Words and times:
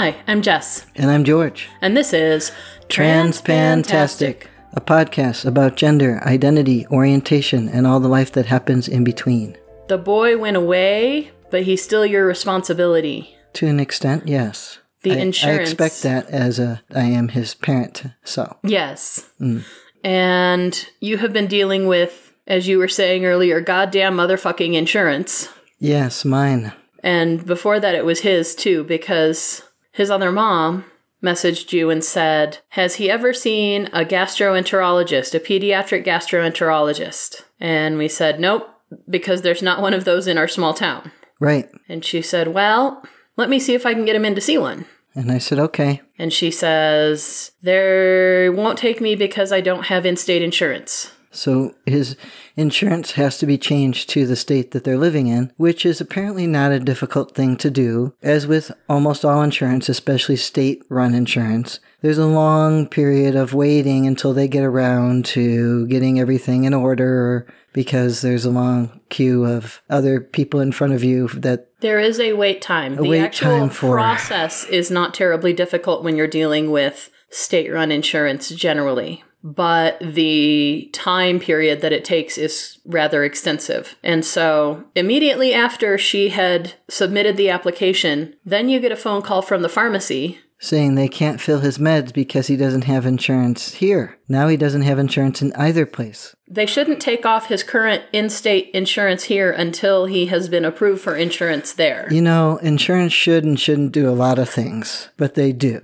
Hi, 0.00 0.14
I'm 0.28 0.42
Jess, 0.42 0.86
And 0.94 1.10
I'm 1.10 1.24
George. 1.24 1.68
and 1.80 1.96
this 1.96 2.12
is 2.12 2.52
Transpantastic, 2.88 4.46
a 4.72 4.80
podcast 4.80 5.44
about 5.44 5.74
gender, 5.74 6.22
identity, 6.22 6.86
orientation, 6.86 7.68
and 7.68 7.84
all 7.84 7.98
the 7.98 8.06
life 8.06 8.30
that 8.34 8.46
happens 8.46 8.86
in 8.86 9.02
between. 9.02 9.58
The 9.88 9.98
boy 9.98 10.38
went 10.38 10.56
away, 10.56 11.32
but 11.50 11.64
he's 11.64 11.82
still 11.82 12.06
your 12.06 12.24
responsibility. 12.24 13.34
To 13.54 13.66
an 13.66 13.80
extent, 13.80 14.28
yes. 14.28 14.78
The 15.02 15.14
I, 15.14 15.16
insurance. 15.16 15.58
I 15.58 15.62
expect 15.62 16.02
that 16.04 16.30
as 16.30 16.60
a 16.60 16.80
I 16.94 17.02
am 17.02 17.30
his 17.30 17.54
parent. 17.54 18.04
So 18.22 18.56
Yes. 18.62 19.28
Mm. 19.40 19.64
And 20.04 20.88
you 21.00 21.16
have 21.16 21.32
been 21.32 21.48
dealing 21.48 21.88
with, 21.88 22.32
as 22.46 22.68
you 22.68 22.78
were 22.78 22.86
saying 22.86 23.24
earlier, 23.24 23.60
goddamn 23.60 24.16
motherfucking 24.16 24.74
insurance. 24.74 25.48
yes, 25.80 26.24
mine. 26.24 26.72
And 27.02 27.44
before 27.44 27.80
that, 27.80 27.96
it 27.96 28.04
was 28.04 28.20
his 28.20 28.54
too, 28.54 28.84
because 28.84 29.62
his 29.98 30.10
other 30.10 30.32
mom 30.32 30.84
messaged 31.22 31.72
you 31.72 31.90
and 31.90 32.02
said, 32.02 32.58
Has 32.70 32.94
he 32.94 33.10
ever 33.10 33.34
seen 33.34 33.86
a 33.86 34.04
gastroenterologist, 34.04 35.34
a 35.34 35.40
pediatric 35.40 36.06
gastroenterologist? 36.06 37.42
And 37.60 37.98
we 37.98 38.08
said, 38.08 38.40
Nope, 38.40 38.68
because 39.10 39.42
there's 39.42 39.60
not 39.60 39.82
one 39.82 39.92
of 39.92 40.04
those 40.04 40.26
in 40.26 40.38
our 40.38 40.48
small 40.48 40.72
town. 40.72 41.10
Right. 41.40 41.68
And 41.88 42.04
she 42.04 42.22
said, 42.22 42.48
Well, 42.48 43.02
let 43.36 43.50
me 43.50 43.58
see 43.58 43.74
if 43.74 43.84
I 43.84 43.92
can 43.92 44.04
get 44.04 44.16
him 44.16 44.24
in 44.24 44.36
to 44.36 44.40
see 44.40 44.56
one. 44.56 44.86
And 45.14 45.32
I 45.32 45.38
said, 45.38 45.58
okay. 45.58 46.00
And 46.16 46.32
she 46.32 46.52
says, 46.52 47.50
There 47.62 48.52
won't 48.52 48.78
take 48.78 49.00
me 49.00 49.16
because 49.16 49.52
I 49.52 49.60
don't 49.60 49.86
have 49.86 50.06
in 50.06 50.16
state 50.16 50.42
insurance. 50.42 51.10
So 51.32 51.74
his 51.86 52.16
insurance 52.58 53.12
has 53.12 53.38
to 53.38 53.46
be 53.46 53.56
changed 53.56 54.10
to 54.10 54.26
the 54.26 54.36
state 54.36 54.72
that 54.72 54.84
they're 54.84 54.98
living 54.98 55.28
in, 55.28 55.52
which 55.56 55.86
is 55.86 56.00
apparently 56.00 56.46
not 56.46 56.72
a 56.72 56.80
difficult 56.80 57.34
thing 57.34 57.56
to 57.56 57.70
do. 57.70 58.12
As 58.22 58.46
with 58.46 58.70
almost 58.88 59.24
all 59.24 59.42
insurance, 59.42 59.88
especially 59.88 60.36
state 60.36 60.82
run 60.88 61.14
insurance, 61.14 61.78
there's 62.02 62.18
a 62.18 62.26
long 62.26 62.86
period 62.86 63.34
of 63.36 63.54
waiting 63.54 64.06
until 64.06 64.32
they 64.32 64.48
get 64.48 64.64
around 64.64 65.24
to 65.26 65.86
getting 65.86 66.18
everything 66.20 66.64
in 66.64 66.74
order 66.74 67.46
because 67.72 68.22
there's 68.22 68.44
a 68.44 68.50
long 68.50 69.00
queue 69.08 69.44
of 69.44 69.80
other 69.88 70.20
people 70.20 70.58
in 70.58 70.72
front 70.72 70.92
of 70.94 71.04
you 71.04 71.28
that 71.28 71.68
There 71.80 72.00
is 72.00 72.18
a 72.18 72.32
wait 72.32 72.60
time. 72.60 72.96
the 72.96 73.04
wait 73.04 73.20
actual 73.20 73.50
time 73.60 73.70
for- 73.70 73.94
process 73.94 74.64
is 74.64 74.90
not 74.90 75.14
terribly 75.14 75.52
difficult 75.52 76.02
when 76.02 76.16
you're 76.16 76.26
dealing 76.26 76.70
with 76.70 77.10
state 77.30 77.70
run 77.72 77.92
insurance 77.92 78.48
generally. 78.50 79.22
But 79.42 79.98
the 80.00 80.90
time 80.92 81.38
period 81.38 81.80
that 81.80 81.92
it 81.92 82.04
takes 82.04 82.36
is 82.36 82.78
rather 82.84 83.22
extensive. 83.22 83.96
And 84.02 84.24
so, 84.24 84.84
immediately 84.94 85.54
after 85.54 85.96
she 85.96 86.30
had 86.30 86.74
submitted 86.88 87.36
the 87.36 87.50
application, 87.50 88.34
then 88.44 88.68
you 88.68 88.80
get 88.80 88.92
a 88.92 88.96
phone 88.96 89.22
call 89.22 89.42
from 89.42 89.62
the 89.62 89.68
pharmacy 89.68 90.38
saying 90.58 90.94
they 90.94 91.08
can't 91.08 91.40
fill 91.40 91.60
his 91.60 91.78
meds 91.78 92.12
because 92.12 92.48
he 92.48 92.56
doesn't 92.56 92.84
have 92.84 93.06
insurance 93.06 93.74
here. 93.74 94.18
Now 94.28 94.48
he 94.48 94.56
doesn't 94.56 94.82
have 94.82 94.98
insurance 94.98 95.40
in 95.40 95.52
either 95.52 95.86
place. 95.86 96.34
They 96.48 96.66
shouldn't 96.66 97.00
take 97.00 97.24
off 97.24 97.46
his 97.46 97.62
current 97.62 98.02
in 98.12 98.28
state 98.28 98.70
insurance 98.74 99.24
here 99.24 99.52
until 99.52 100.06
he 100.06 100.26
has 100.26 100.48
been 100.48 100.64
approved 100.64 101.00
for 101.00 101.14
insurance 101.14 101.72
there. 101.72 102.08
You 102.10 102.22
know, 102.22 102.56
insurance 102.58 103.12
should 103.12 103.44
and 103.44 103.58
shouldn't 103.58 103.92
do 103.92 104.08
a 104.08 104.12
lot 104.12 104.38
of 104.38 104.48
things, 104.48 105.08
but 105.16 105.34
they 105.34 105.52
do. 105.52 105.80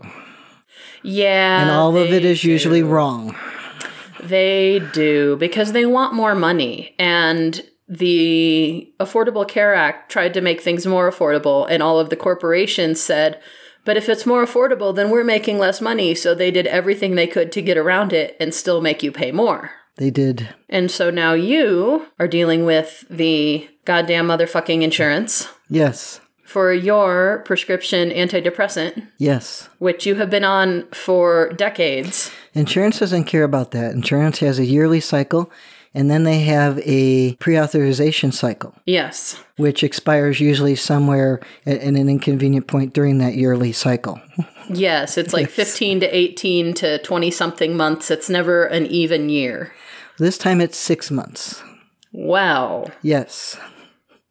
Yeah. 1.05 1.63
And 1.63 1.71
all 1.71 1.97
of 1.97 2.13
it 2.13 2.25
is 2.25 2.39
is 2.39 2.45
usually 2.45 2.83
wrong. 2.83 3.37
They 4.21 4.81
do 4.93 5.37
because 5.37 5.73
they 5.73 5.87
want 5.87 6.15
more 6.15 6.35
money. 6.35 6.95
And 6.99 7.63
the 7.87 8.93
Affordable 8.99 9.47
Care 9.47 9.75
Act 9.75 10.11
tried 10.11 10.35
to 10.35 10.41
make 10.41 10.63
things 10.63 10.87
more 10.87 11.11
affordable, 11.11 11.67
and 11.69 11.83
all 11.83 12.01
of 12.01 12.09
the 12.09 12.17
corporations 12.17 13.01
said, 13.01 13.41
but 13.85 13.99
if 13.99 14.09
it's 14.09 14.25
more 14.25 14.45
affordable, 14.45 14.95
then 14.95 15.11
we're 15.11 15.25
making 15.25 15.59
less 15.59 15.83
money. 15.83 16.15
So 16.15 16.35
they 16.35 16.51
did 16.51 16.67
everything 16.67 17.15
they 17.15 17.27
could 17.27 17.53
to 17.53 17.61
get 17.61 17.77
around 17.77 18.15
it 18.15 18.35
and 18.41 18.55
still 18.55 18.81
make 18.81 19.03
you 19.03 19.13
pay 19.13 19.31
more. 19.31 19.73
They 19.97 20.11
did. 20.11 20.49
And 20.71 20.91
so 20.91 21.11
now 21.11 21.35
you 21.35 22.07
are 22.19 22.27
dealing 22.27 22.65
with 22.65 23.05
the 23.11 23.69
goddamn 23.85 24.29
motherfucking 24.29 24.83
insurance 24.83 25.49
Yes. 25.69 26.21
For 26.55 26.73
your 26.73 27.43
prescription 27.45 28.11
antidepressant, 28.11 29.09
Yes. 29.19 29.69
which 29.81 30.07
you 30.07 30.15
have 30.15 30.31
been 30.31 30.45
on 30.45 30.87
for 30.93 31.49
decades. 31.57 32.31
Insurance 32.55 33.01
doesn't 33.01 33.25
care 33.25 33.43
about 33.43 33.73
that. 33.73 33.91
Insurance 33.91 34.39
has 34.39 34.61
a 34.61 34.65
yearly 34.65 35.01
cycle, 35.01 35.51
and 35.97 36.09
then 36.09 36.23
they 36.23 36.39
have 36.43 36.79
a 36.85 37.35
pre 37.41 37.59
authorization 37.59 38.31
cycle, 38.31 38.73
Yes. 38.87 39.37
which 39.57 39.83
expires 39.83 40.39
usually 40.39 40.77
somewhere 40.77 41.41
at, 41.67 41.79
at 41.79 41.95
an 41.95 42.09
inconvenient 42.09 42.69
point 42.69 42.95
during 42.95 43.19
that 43.19 43.35
yearly 43.35 43.73
cycle. 43.73 44.21
Yes, 44.71 45.19
it's 45.19 45.35
like 45.35 45.51
15 45.51 46.01
to 46.01 46.07
18 46.17 46.73
to 46.75 46.97
20 46.99 47.31
something 47.31 47.77
months. 47.77 48.11
It's 48.11 48.31
never 48.31 48.65
an 48.65 48.87
even 48.87 49.29
year. 49.29 49.75
This 50.19 50.39
time 50.39 50.63
it's 50.63 50.79
six 50.79 51.11
months. 51.11 51.63
Wow. 52.13 52.87
Yes. 53.03 53.59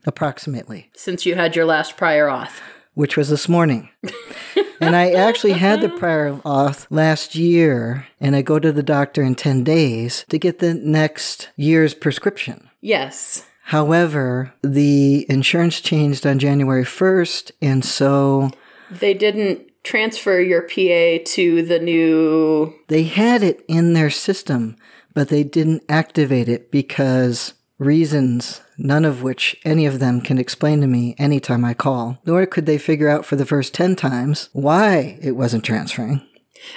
Approximately. 0.05 0.89
Since 0.95 1.25
you 1.25 1.35
had 1.35 1.55
your 1.55 1.65
last 1.65 1.97
prior 1.97 2.27
auth. 2.27 2.59
which 2.93 3.17
was 3.17 3.29
this 3.29 3.49
morning. 3.49 3.89
and 4.79 4.95
I 4.95 5.11
actually 5.11 5.53
had 5.53 5.81
the 5.81 5.89
prior 5.89 6.33
auth 6.45 6.85
last 6.89 7.35
year, 7.35 8.05
and 8.19 8.35
I 8.35 8.41
go 8.43 8.59
to 8.59 8.71
the 8.71 8.83
doctor 8.83 9.23
in 9.23 9.33
10 9.35 9.63
days 9.63 10.25
to 10.29 10.37
get 10.37 10.59
the 10.59 10.73
next 10.75 11.49
year's 11.55 11.93
prescription. 11.93 12.69
Yes. 12.81 13.45
However, 13.63 14.53
the 14.61 15.25
insurance 15.29 15.79
changed 15.81 16.27
on 16.27 16.37
January 16.37 16.83
1st, 16.83 17.51
and 17.61 17.83
so 17.83 18.51
They 18.91 19.13
didn't 19.13 19.61
transfer 19.83 20.39
your 20.39 20.61
PA 20.61 21.23
to 21.33 21.61
the 21.63 21.79
new. 21.79 22.73
they 22.89 23.03
had 23.03 23.41
it 23.41 23.63
in 23.67 23.93
their 23.93 24.09
system, 24.09 24.75
but 25.13 25.29
they 25.29 25.43
didn't 25.43 25.83
activate 25.89 26.47
it 26.49 26.69
because 26.71 27.53
reasons, 27.79 28.61
none 28.77 29.05
of 29.05 29.21
which 29.21 29.55
any 29.65 29.85
of 29.85 29.99
them 29.99 30.21
can 30.21 30.37
explain 30.37 30.81
to 30.81 30.87
me 30.87 31.15
anytime 31.17 31.65
I 31.65 31.73
call, 31.73 32.19
nor 32.25 32.45
could 32.45 32.65
they 32.65 32.77
figure 32.77 33.09
out 33.09 33.25
for 33.25 33.35
the 33.35 33.45
first 33.45 33.73
10 33.73 33.95
times 33.95 34.49
why 34.53 35.17
it 35.21 35.31
wasn't 35.31 35.63
transferring. 35.63 36.21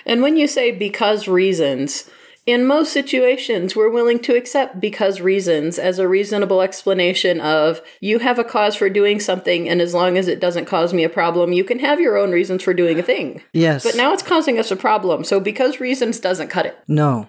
And 0.05 0.23
when 0.23 0.37
you 0.37 0.49
say 0.49 0.73
because 0.73 1.29
reasons, 1.29 2.11
in 2.47 2.65
most 2.65 2.93
situations, 2.93 3.75
we're 3.75 3.91
willing 3.91 4.21
to 4.21 4.37
accept 4.37 4.81
because 4.81 5.21
reasons 5.21 5.81
as 5.81 5.99
a 5.99 6.07
reasonable 6.07 6.63
explanation 6.63 7.41
of 7.41 7.81
you 8.01 8.21
have 8.21 8.39
a 8.39 8.45
cause 8.45 8.77
for 8.77 8.89
doing 8.89 9.19
something, 9.19 9.69
and 9.69 9.81
as 9.81 9.95
long 9.95 10.17
as 10.17 10.29
it 10.29 10.41
doesn't 10.41 10.67
cause 10.67 10.95
me 10.95 11.03
a 11.03 11.09
problem, 11.09 11.53
you 11.53 11.65
can 11.65 11.81
have 11.81 12.01
your 12.01 12.17
own 12.17 12.31
reasons 12.31 12.63
for 12.63 12.73
doing 12.73 13.01
a 13.01 13.03
thing. 13.03 13.43
Yes. 13.53 13.83
But 13.83 13.97
now 13.97 14.13
it's 14.13 14.23
causing 14.23 14.61
us 14.61 14.71
a 14.71 14.77
problem, 14.77 15.25
so 15.25 15.41
because 15.41 15.81
reasons 15.81 16.21
doesn't 16.21 16.49
cut 16.49 16.67
it. 16.67 16.79
No. 16.87 17.29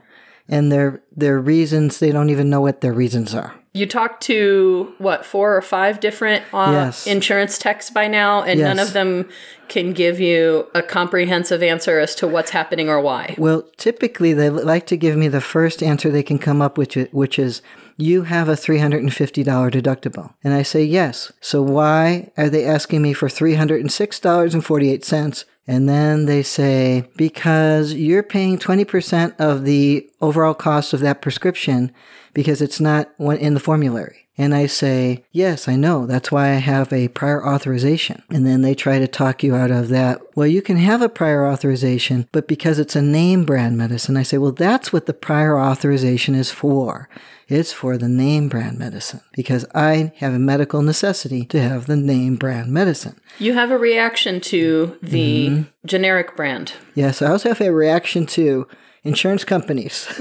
And 0.50 0.72
their 0.72 1.02
their 1.16 1.40
reasons, 1.40 2.00
they 2.00 2.12
don't 2.12 2.30
even 2.30 2.50
know 2.50 2.62
what 2.62 2.82
their 2.82 2.94
reasons 2.94 3.36
are. 3.36 3.54
You 3.74 3.86
talked 3.86 4.24
to 4.24 4.94
what 4.98 5.26
four 5.26 5.56
or 5.56 5.62
five 5.62 6.00
different 6.00 6.44
uh, 6.52 6.70
Yes. 6.72 7.06
insurance 7.06 7.60
techs 7.60 7.92
by 7.92 8.08
now, 8.08 8.42
and 8.42 8.60
none 8.60 8.80
of 8.80 8.94
them 8.94 9.30
can 9.68 9.94
give 9.94 10.20
you 10.20 10.68
a 10.74 10.82
comprehensive 10.82 11.62
answer 11.62 12.00
as 12.00 12.16
to 12.16 12.28
what's 12.28 12.50
happening 12.52 12.90
or 12.90 13.00
why. 13.00 13.36
Well, 13.38 13.70
typically 13.78 14.34
they 14.34 14.50
like 14.50 14.88
to 14.88 14.98
give 14.98 15.16
me 15.16 15.28
the 15.28 15.42
first 15.42 15.84
answer 15.84 16.10
they 16.10 16.24
can 16.24 16.40
come 16.40 16.62
up 16.62 16.78
with, 16.78 16.96
which 17.12 17.38
is 17.38 17.62
you 17.98 18.24
have 18.24 18.50
a 18.50 18.54
$350 18.54 19.72
deductible. 19.72 20.34
And 20.44 20.54
I 20.54 20.64
say 20.64 20.84
yes. 20.84 21.32
So 21.42 21.62
why 21.62 22.32
are 22.38 22.50
they 22.50 22.66
asking 22.66 23.02
me 23.04 23.14
for 23.14 23.28
$306.48? 23.28 25.46
And 25.68 25.90
then 25.90 26.26
they 26.26 26.44
say, 26.44 27.10
because 27.18 27.94
you're 27.94 28.24
paying 28.24 28.58
20% 28.58 29.36
of 29.38 29.66
the 29.66 30.10
overall 30.22 30.54
cost 30.54 30.94
of 30.94 31.02
that 31.02 31.22
prescription 31.22 31.94
because 32.38 32.62
it's 32.62 32.80
not 32.80 33.10
in 33.20 33.56
the 33.56 33.60
formulary. 33.60 34.28
And 34.38 34.54
I 34.54 34.68
say, 34.68 35.26
yes, 35.32 35.68
I 35.68 35.76
know. 35.76 36.06
That's 36.06 36.32
why 36.32 36.50
I 36.50 36.60
have 36.74 36.94
a 36.94 37.08
prior 37.08 37.44
authorization. 37.44 38.22
And 38.30 38.46
then 38.46 38.62
they 38.62 38.76
try 38.76 39.00
to 39.00 39.08
talk 39.08 39.42
you 39.42 39.56
out 39.56 39.72
of 39.72 39.90
that. 39.90 40.22
Well, 40.36 40.46
you 40.46 40.62
can 40.62 40.78
have 40.78 41.02
a 41.02 41.10
prior 41.10 41.48
authorization, 41.48 42.28
but 42.32 42.48
because 42.48 42.78
it's 42.78 42.96
a 42.96 43.02
name 43.02 43.44
brand 43.46 43.76
medicine, 43.76 44.16
I 44.16 44.22
say, 44.22 44.38
well, 44.38 44.52
that's 44.52 44.94
what 44.94 45.08
the 45.08 45.14
prior 45.16 45.60
authorization 45.60 46.36
is 46.36 46.52
for. 46.52 47.10
It's 47.48 47.74
for 47.74 47.98
the 47.98 48.08
name 48.10 48.48
brand 48.50 48.78
medicine 48.78 49.22
because 49.34 49.66
I 49.74 50.12
have 50.18 50.36
a 50.36 50.40
medical 50.40 50.84
necessity 50.84 51.44
to 51.46 51.60
have 51.60 51.88
the 51.88 51.96
name 51.98 52.36
brand 52.36 52.72
medicine. 52.72 53.20
You 53.40 53.54
have 53.54 53.72
a 53.72 53.78
reaction 53.80 54.40
to 54.42 55.00
the 55.02 55.48
Mm-hmm. 55.50 55.62
generic 55.88 56.36
brand. 56.36 56.74
Yes, 56.94 57.24
I 57.24 57.32
also 57.32 57.50
have 57.50 57.62
a 57.62 57.72
reaction 57.72 58.28
to 58.28 58.68
insurance 59.04 59.44
companies, 59.46 60.06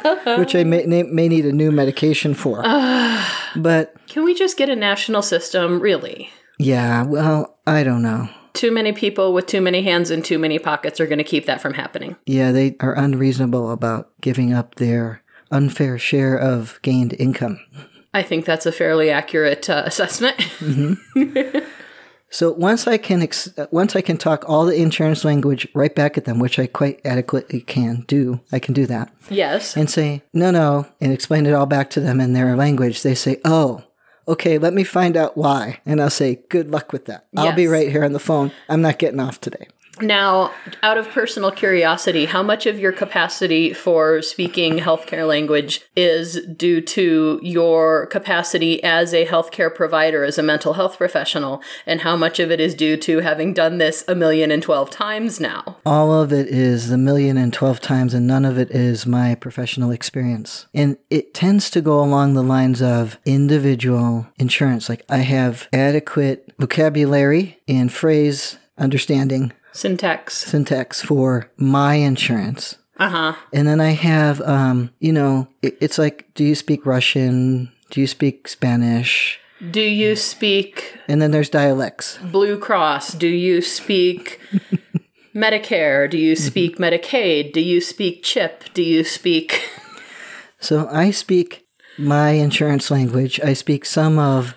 which 0.38 0.54
I 0.54 0.64
may, 0.64 1.02
may 1.02 1.28
need 1.28 1.46
a 1.46 1.52
new 1.52 1.70
medication 1.72 2.34
for. 2.34 2.62
but 3.56 3.94
Can 4.08 4.24
we 4.24 4.34
just 4.34 4.56
get 4.56 4.68
a 4.68 4.76
national 4.76 5.22
system? 5.22 5.80
Really? 5.80 6.30
yeah, 6.58 7.02
well, 7.02 7.58
I 7.66 7.82
don't 7.82 8.02
know. 8.02 8.28
Too 8.52 8.70
many 8.70 8.92
people 8.92 9.32
with 9.32 9.46
too 9.46 9.60
many 9.60 9.82
hands 9.82 10.10
and 10.10 10.24
too 10.24 10.38
many 10.38 10.58
pockets 10.58 11.00
are 11.00 11.06
going 11.06 11.18
to 11.18 11.24
keep 11.24 11.46
that 11.46 11.60
from 11.60 11.74
happening. 11.74 12.16
Yeah, 12.26 12.52
they 12.52 12.76
are 12.80 12.94
unreasonable 12.94 13.70
about 13.70 14.10
giving 14.20 14.52
up 14.52 14.74
their 14.74 15.22
unfair 15.50 15.98
share 15.98 16.36
of 16.36 16.78
gained 16.82 17.14
income. 17.18 17.60
I 18.14 18.22
think 18.22 18.44
that's 18.44 18.66
a 18.66 18.72
fairly 18.72 19.10
accurate 19.10 19.70
uh, 19.70 19.82
assessment. 19.86 20.36
So 22.32 22.50
once 22.52 22.86
I 22.86 22.96
can 22.96 23.20
ex- 23.20 23.50
once 23.70 23.94
I 23.94 24.00
can 24.00 24.16
talk 24.16 24.48
all 24.48 24.64
the 24.64 24.74
insurance 24.76 25.22
language 25.22 25.68
right 25.74 25.94
back 25.94 26.16
at 26.16 26.24
them, 26.24 26.38
which 26.38 26.58
I 26.58 26.66
quite 26.66 26.98
adequately 27.04 27.60
can 27.60 28.04
do, 28.08 28.40
I 28.50 28.58
can 28.58 28.72
do 28.72 28.86
that 28.86 29.12
Yes. 29.28 29.76
and 29.76 29.88
say 29.90 30.22
no, 30.32 30.50
no, 30.50 30.86
and 31.00 31.12
explain 31.12 31.44
it 31.44 31.52
all 31.52 31.66
back 31.66 31.90
to 31.90 32.00
them 32.00 32.20
in 32.20 32.32
their 32.32 32.56
language. 32.56 33.02
They 33.02 33.14
say, 33.14 33.38
oh. 33.44 33.84
Okay, 34.28 34.56
let 34.56 34.72
me 34.72 34.84
find 34.84 35.16
out 35.16 35.36
why. 35.36 35.80
And 35.84 36.00
I'll 36.00 36.08
say, 36.08 36.42
good 36.48 36.70
luck 36.70 36.92
with 36.92 37.06
that. 37.06 37.26
I'll 37.36 37.56
be 37.56 37.66
right 37.66 37.90
here 37.90 38.04
on 38.04 38.12
the 38.12 38.20
phone. 38.20 38.52
I'm 38.68 38.80
not 38.80 39.00
getting 39.00 39.18
off 39.18 39.40
today. 39.40 39.66
Now, 40.02 40.52
out 40.82 40.98
of 40.98 41.08
personal 41.10 41.52
curiosity, 41.52 42.24
how 42.24 42.42
much 42.42 42.66
of 42.66 42.76
your 42.76 42.90
capacity 42.90 43.72
for 43.72 44.20
speaking 44.20 44.78
healthcare 44.78 45.28
language 45.28 45.80
is 45.94 46.44
due 46.56 46.80
to 46.80 47.38
your 47.40 48.06
capacity 48.06 48.82
as 48.82 49.14
a 49.14 49.24
healthcare 49.26 49.72
provider, 49.72 50.24
as 50.24 50.38
a 50.38 50.42
mental 50.42 50.72
health 50.72 50.98
professional, 50.98 51.62
and 51.86 52.00
how 52.00 52.16
much 52.16 52.40
of 52.40 52.50
it 52.50 52.58
is 52.58 52.74
due 52.74 52.96
to 52.96 53.20
having 53.20 53.54
done 53.54 53.78
this 53.78 54.04
a 54.08 54.16
million 54.16 54.50
and 54.50 54.64
twelve 54.64 54.90
times 54.90 55.38
now? 55.38 55.76
All 55.86 56.12
of 56.12 56.32
it 56.32 56.48
is 56.48 56.88
the 56.88 56.98
million 56.98 57.38
and 57.38 57.52
twelve 57.52 57.80
times, 57.80 58.12
and 58.12 58.26
none 58.26 58.44
of 58.44 58.58
it 58.58 58.72
is 58.72 59.06
my 59.06 59.36
professional 59.36 59.92
experience. 59.92 60.66
And 60.74 60.96
it 61.10 61.32
tends 61.32 61.70
to 61.70 61.80
go 61.80 62.02
along 62.02 62.34
the 62.34 62.42
lines 62.42 62.82
of 62.82 63.18
individual 63.24 64.26
insurance. 64.36 64.88
Like 64.88 65.04
I 65.08 65.18
have 65.18 65.68
adequate 65.72 66.52
vocabulary 66.58 67.60
and 67.68 67.92
phrase 67.92 68.58
understanding 68.76 69.52
Syntax. 69.72 70.36
syntax 70.36 71.00
for 71.02 71.50
my 71.56 71.94
insurance. 71.94 72.76
Uh 72.98 73.08
huh. 73.08 73.34
And 73.52 73.66
then 73.66 73.80
I 73.80 73.90
have, 73.90 74.40
um, 74.42 74.90
you 75.00 75.12
know, 75.12 75.48
it, 75.62 75.76
it's 75.80 75.98
like, 75.98 76.26
do 76.34 76.44
you 76.44 76.54
speak 76.54 76.84
Russian? 76.86 77.72
Do 77.90 78.00
you 78.00 78.06
speak 78.06 78.48
Spanish? 78.48 79.38
Do 79.70 79.80
you 79.80 80.16
speak 80.16 80.98
And 81.08 81.22
then 81.22 81.30
there's 81.30 81.48
dialects. 81.48 82.18
Blue 82.18 82.58
Cross? 82.58 83.14
Do 83.14 83.28
you 83.28 83.62
speak 83.62 84.40
Medicare? 85.34 86.10
Do 86.10 86.18
you 86.18 86.34
speak 86.36 86.78
Medicaid? 86.78 87.52
Do 87.52 87.60
you 87.60 87.80
speak 87.80 88.22
CHIP? 88.24 88.64
Do 88.74 88.82
you 88.82 89.04
speak. 89.04 89.68
So 90.58 90.88
I 90.88 91.10
speak 91.10 91.66
my 91.98 92.30
insurance 92.30 92.90
language. 92.90 93.40
I 93.40 93.52
speak 93.52 93.84
some 93.84 94.18
of 94.18 94.54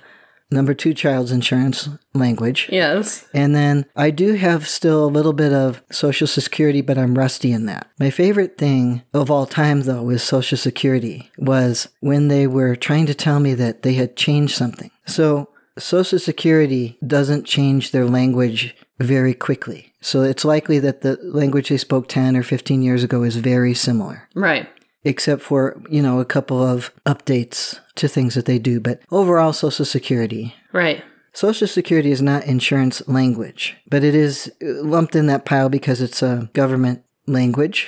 number 0.51 0.73
two 0.73 0.93
child's 0.93 1.31
insurance 1.31 1.89
language. 2.13 2.69
Yes. 2.71 3.27
And 3.33 3.55
then 3.55 3.85
I 3.95 4.11
do 4.11 4.33
have 4.33 4.67
still 4.67 5.05
a 5.05 5.07
little 5.07 5.33
bit 5.33 5.53
of 5.53 5.81
Social 5.91 6.27
Security, 6.27 6.81
but 6.81 6.97
I'm 6.97 7.17
rusty 7.17 7.51
in 7.51 7.65
that. 7.65 7.87
My 7.99 8.09
favorite 8.09 8.57
thing 8.57 9.03
of 9.13 9.31
all 9.31 9.45
time, 9.45 9.81
though, 9.81 10.03
with 10.03 10.21
Social 10.21 10.57
Security 10.57 11.31
was 11.37 11.89
when 11.99 12.27
they 12.27 12.47
were 12.47 12.75
trying 12.75 13.05
to 13.07 13.13
tell 13.13 13.39
me 13.39 13.53
that 13.55 13.81
they 13.81 13.93
had 13.93 14.15
changed 14.15 14.55
something. 14.55 14.91
So 15.05 15.49
Social 15.77 16.19
Security 16.19 16.97
doesn't 17.05 17.45
change 17.45 17.91
their 17.91 18.05
language 18.05 18.75
very 18.99 19.33
quickly. 19.33 19.93
So 20.01 20.21
it's 20.21 20.45
likely 20.45 20.79
that 20.79 21.01
the 21.01 21.17
language 21.23 21.69
they 21.69 21.77
spoke 21.77 22.07
10 22.07 22.37
or 22.37 22.43
15 22.43 22.81
years 22.81 23.03
ago 23.03 23.23
is 23.23 23.37
very 23.37 23.73
similar 23.73 24.29
Right. 24.35 24.69
Except 25.05 25.41
for, 25.41 25.81
you 25.89 26.01
know, 26.01 26.19
a 26.19 26.25
couple 26.25 26.61
of 26.61 26.91
updates 27.05 27.79
to 27.95 28.07
things 28.09 28.35
that 28.35 28.45
they 28.45 28.59
do. 28.59 28.79
But 28.81 28.99
overall, 29.11 29.53
Social 29.53 29.85
Security. 29.85 30.53
Right. 30.73 31.03
Social 31.31 31.67
Security 31.67 32.11
is 32.11 32.21
not 32.21 32.45
insurance 32.45 33.07
language, 33.07 33.75
but 33.89 34.03
it 34.03 34.15
is 34.15 34.51
lumped 34.61 35.15
in 35.15 35.27
that 35.27 35.45
pile 35.45 35.69
because 35.69 36.01
it's 36.01 36.21
a 36.23 36.49
government 36.53 37.03
language, 37.27 37.87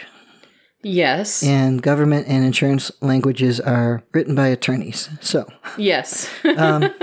Yes. 0.84 1.44
and 1.44 1.82
government 1.82 2.28
and 2.28 2.46
insurance 2.46 2.92
languages 3.02 3.60
are 3.60 4.04
written 4.14 4.36
by 4.36 4.48
attorneys. 4.48 5.10
So 5.22 5.48
yes. 5.78 6.30
Um, 6.58 6.94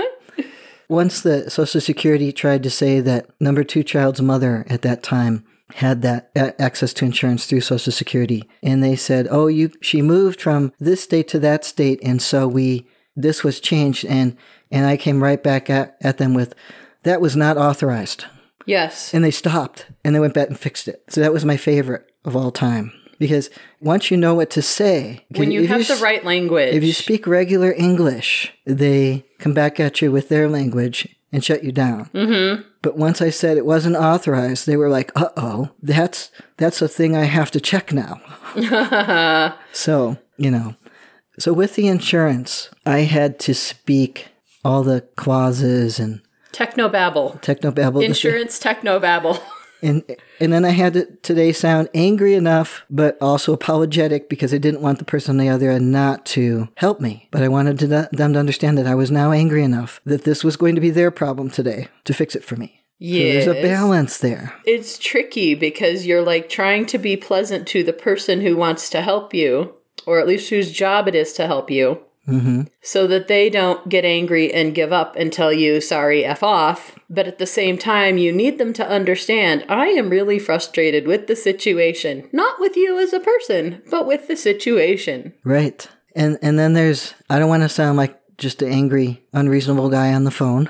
once 0.87 1.21
the 1.21 1.49
Social 1.49 1.81
Security 1.81 2.31
tried 2.31 2.61
to 2.63 2.69
say 2.69 2.99
that 3.01 3.27
number 3.39 3.63
two 3.63 3.83
child's 3.83 4.21
mother 4.21 4.65
at 4.69 4.81
that 4.83 5.01
time 5.01 5.43
had 5.73 6.01
that 6.03 6.31
a- 6.35 6.59
access 6.61 6.93
to 6.93 7.05
insurance 7.05 7.45
through 7.45 7.61
Social 7.61 7.91
Security, 7.91 8.47
and 8.61 8.83
they 8.83 8.95
said, 8.95 9.27
"Oh, 9.29 9.47
you 9.47 9.71
she 9.81 10.01
moved 10.01 10.41
from 10.41 10.73
this 10.79 11.01
state 11.03 11.27
to 11.29 11.39
that 11.39 11.65
state, 11.65 11.99
and 12.03 12.21
so 12.21 12.47
we 12.47 12.87
this 13.15 13.43
was 13.43 13.59
changed," 13.59 14.05
and 14.05 14.37
and 14.71 14.85
I 14.85 14.97
came 14.97 15.23
right 15.23 15.41
back 15.41 15.69
at, 15.69 15.97
at 16.01 16.17
them 16.17 16.33
with, 16.33 16.53
"That 17.03 17.21
was 17.21 17.35
not 17.35 17.57
authorized," 17.57 18.25
yes. 18.65 19.13
and 19.13 19.23
they 19.23 19.31
stopped 19.31 19.87
and 20.03 20.13
they 20.13 20.19
went 20.19 20.33
back 20.33 20.49
and 20.49 20.59
fixed 20.59 20.87
it. 20.87 21.03
So 21.09 21.21
that 21.21 21.33
was 21.33 21.45
my 21.45 21.57
favorite 21.57 22.11
of 22.23 22.35
all 22.35 22.51
time 22.51 22.91
because 23.19 23.49
once 23.81 24.11
you 24.11 24.17
know 24.17 24.33
what 24.33 24.49
to 24.51 24.61
say, 24.61 25.25
when 25.35 25.51
you 25.51 25.67
have 25.67 25.87
the 25.87 25.95
right 25.95 26.23
language. 26.23 26.73
if 26.73 26.83
you 26.83 26.93
speak 26.93 27.27
regular 27.27 27.73
English, 27.73 28.53
they 28.65 29.25
come 29.39 29.53
back 29.53 29.79
at 29.79 30.01
you 30.01 30.11
with 30.11 30.29
their 30.29 30.49
language 30.49 31.07
and 31.31 31.43
shut 31.43 31.63
you 31.63 31.71
down. 31.71 32.09
Mm-hmm. 32.13 32.61
But 32.85 32.97
once 32.97 33.19
I 33.19 33.31
said 33.31 33.57
it 33.57 33.65
wasn't 33.65 33.95
authorized, 33.95 34.67
they 34.67 34.77
were 34.77 34.89
like, 34.89 35.11
"Uh 35.15 35.29
oh, 35.35 35.69
that's 35.81 36.29
that's 36.57 36.83
a 36.83 36.87
thing 36.87 37.17
I 37.17 37.23
have 37.23 37.49
to 37.51 37.59
check 37.59 37.91
now." 37.91 38.21
so 39.71 40.17
you 40.37 40.51
know, 40.51 40.75
so 41.39 41.51
with 41.51 41.73
the 41.73 41.87
insurance, 41.87 42.69
I 42.85 42.99
had 42.99 43.39
to 43.39 43.55
speak 43.55 44.27
all 44.63 44.83
the 44.83 45.01
clauses 45.15 45.99
and 45.99 46.21
technobabble. 46.51 47.41
technobabble. 47.41 48.03
Insurance 48.03 48.59
technobabble. 48.59 49.41
And 49.81 50.03
and 50.39 50.51
then 50.51 50.65
I 50.65 50.69
had 50.69 50.93
to 50.93 51.05
today 51.21 51.51
sound 51.51 51.89
angry 51.93 52.33
enough, 52.33 52.83
but 52.89 53.17
also 53.21 53.53
apologetic 53.53 54.29
because 54.29 54.53
I 54.53 54.57
didn't 54.57 54.81
want 54.81 54.99
the 54.99 55.05
person 55.05 55.31
on 55.31 55.45
the 55.45 55.49
other 55.49 55.69
end 55.69 55.91
not 55.91 56.25
to 56.27 56.69
help 56.75 56.99
me. 56.99 57.27
But 57.31 57.43
I 57.43 57.47
wanted 57.47 57.79
to, 57.79 58.09
them 58.11 58.33
to 58.33 58.39
understand 58.39 58.77
that 58.77 58.87
I 58.87 58.95
was 58.95 59.11
now 59.11 59.31
angry 59.31 59.63
enough 59.63 60.01
that 60.05 60.23
this 60.23 60.43
was 60.43 60.57
going 60.57 60.75
to 60.75 60.81
be 60.81 60.91
their 60.91 61.11
problem 61.11 61.49
today 61.49 61.87
to 62.05 62.13
fix 62.13 62.35
it 62.35 62.43
for 62.43 62.55
me. 62.55 62.81
So 62.99 63.05
there's 63.05 63.47
a 63.47 63.61
balance 63.61 64.19
there. 64.19 64.53
It's 64.65 64.97
tricky 64.97 65.53
because 65.53 66.05
you're 66.07 66.23
like 66.23 66.47
trying 66.47 66.85
to 66.87 66.97
be 66.97 67.17
pleasant 67.17 67.67
to 67.67 67.83
the 67.83 67.93
person 67.93 68.41
who 68.41 68.55
wants 68.55 68.89
to 68.91 69.01
help 69.01 69.33
you, 69.33 69.75
or 70.05 70.19
at 70.19 70.27
least 70.27 70.49
whose 70.49 70.71
job 70.71 71.07
it 71.09 71.15
is 71.15 71.33
to 71.33 71.45
help 71.45 71.69
you, 71.69 71.99
hmm 72.25 72.63
so 72.81 73.07
that 73.07 73.27
they 73.27 73.49
don't 73.49 73.89
get 73.89 74.05
angry 74.05 74.53
and 74.53 74.75
give 74.75 74.93
up 74.93 75.15
and 75.15 75.33
tell 75.33 75.51
you, 75.51 75.81
sorry, 75.81 76.23
F 76.23 76.43
off. 76.43 76.97
But 77.09 77.27
at 77.27 77.39
the 77.39 77.47
same 77.47 77.79
time, 77.79 78.17
you 78.17 78.31
need 78.31 78.57
them 78.59 78.73
to 78.73 78.87
understand 78.87 79.65
I 79.67 79.87
am 79.87 80.09
really 80.09 80.37
frustrated 80.37 81.07
with 81.07 81.27
the 81.27 81.35
situation. 81.35 82.29
Not 82.31 82.59
with 82.59 82.77
you 82.77 82.99
as 82.99 83.11
a 83.11 83.19
person, 83.19 83.81
but 83.89 84.05
with 84.05 84.27
the 84.27 84.35
situation. 84.35 85.33
Right. 85.43 85.87
And 86.15 86.37
and 86.41 86.59
then 86.59 86.73
there's 86.73 87.13
I 87.29 87.39
don't 87.39 87.49
want 87.49 87.63
to 87.63 87.69
sound 87.69 87.97
like 87.97 88.19
just 88.37 88.61
an 88.61 88.71
angry, 88.71 89.23
unreasonable 89.33 89.89
guy 89.89 90.13
on 90.13 90.23
the 90.23 90.31
phone. 90.31 90.69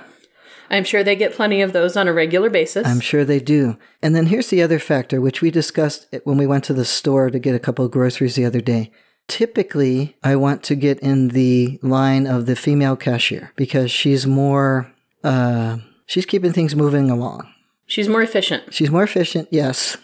I'm 0.69 0.83
sure 0.83 1.03
they 1.03 1.15
get 1.15 1.33
plenty 1.33 1.62
of 1.62 1.74
those 1.74 1.95
on 1.95 2.07
a 2.07 2.13
regular 2.13 2.50
basis. 2.50 2.88
I'm 2.88 3.00
sure 3.00 3.24
they 3.24 3.39
do. 3.39 3.77
And 4.01 4.15
then 4.15 4.27
here's 4.27 4.50
the 4.50 4.63
other 4.63 4.79
factor, 4.79 5.21
which 5.21 5.41
we 5.41 5.51
discussed 5.51 6.07
when 6.24 6.38
we 6.38 6.47
went 6.47 6.63
to 6.65 6.74
the 6.74 6.85
store 6.85 7.29
to 7.29 7.39
get 7.39 7.55
a 7.55 7.59
couple 7.59 7.85
of 7.85 7.91
groceries 7.91 8.35
the 8.35 8.45
other 8.45 8.62
day. 8.62 8.91
Typically, 9.27 10.15
I 10.24 10.36
want 10.36 10.63
to 10.63 10.75
get 10.75 11.00
in 11.00 11.29
the 11.29 11.79
line 11.82 12.27
of 12.27 12.46
the 12.46 12.55
female 12.55 12.96
cashier 12.96 13.51
because 13.55 13.89
she's 13.91 14.27
more, 14.27 14.91
uh, 15.24 15.77
she's 16.05 16.25
keeping 16.25 16.53
things 16.53 16.75
moving 16.75 17.10
along. 17.10 17.51
She's 17.88 18.08
more 18.08 18.22
efficient. 18.22 18.74
She's 18.74 18.91
more 18.91 19.03
efficient, 19.03 19.48
yes. 19.51 19.98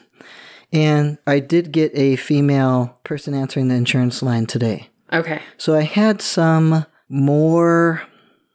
And 0.74 1.18
I 1.28 1.40
did 1.40 1.72
get 1.72 1.92
a 1.96 2.16
female 2.16 2.98
person 3.04 3.34
answering 3.34 3.68
the 3.68 3.76
insurance 3.76 4.24
line 4.24 4.46
today. 4.46 4.90
Okay. 5.14 5.42
So 5.58 5.76
I 5.76 5.82
had 5.84 6.22
some 6.22 6.86
more 7.10 8.04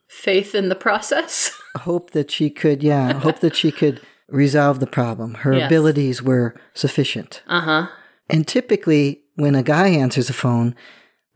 Faith 0.08 0.54
in 0.54 0.68
the 0.70 0.74
process. 0.74 1.52
hope 1.76 2.12
that 2.12 2.30
she 2.30 2.48
could, 2.48 2.82
yeah, 2.82 3.12
hope 3.12 3.40
that 3.40 3.54
she 3.54 3.70
could 3.70 4.00
resolve 4.28 4.80
the 4.80 4.86
problem. 4.86 5.34
Her 5.34 5.52
Yes. 5.52 5.66
abilities 5.66 6.22
were 6.22 6.54
sufficient. 6.72 7.42
Uh 7.46 7.60
huh. 7.60 7.86
And 8.30 8.48
typically, 8.48 9.22
when 9.36 9.54
a 9.54 9.62
guy 9.62 9.88
answers 9.88 10.28
a 10.28 10.34
phone, 10.34 10.74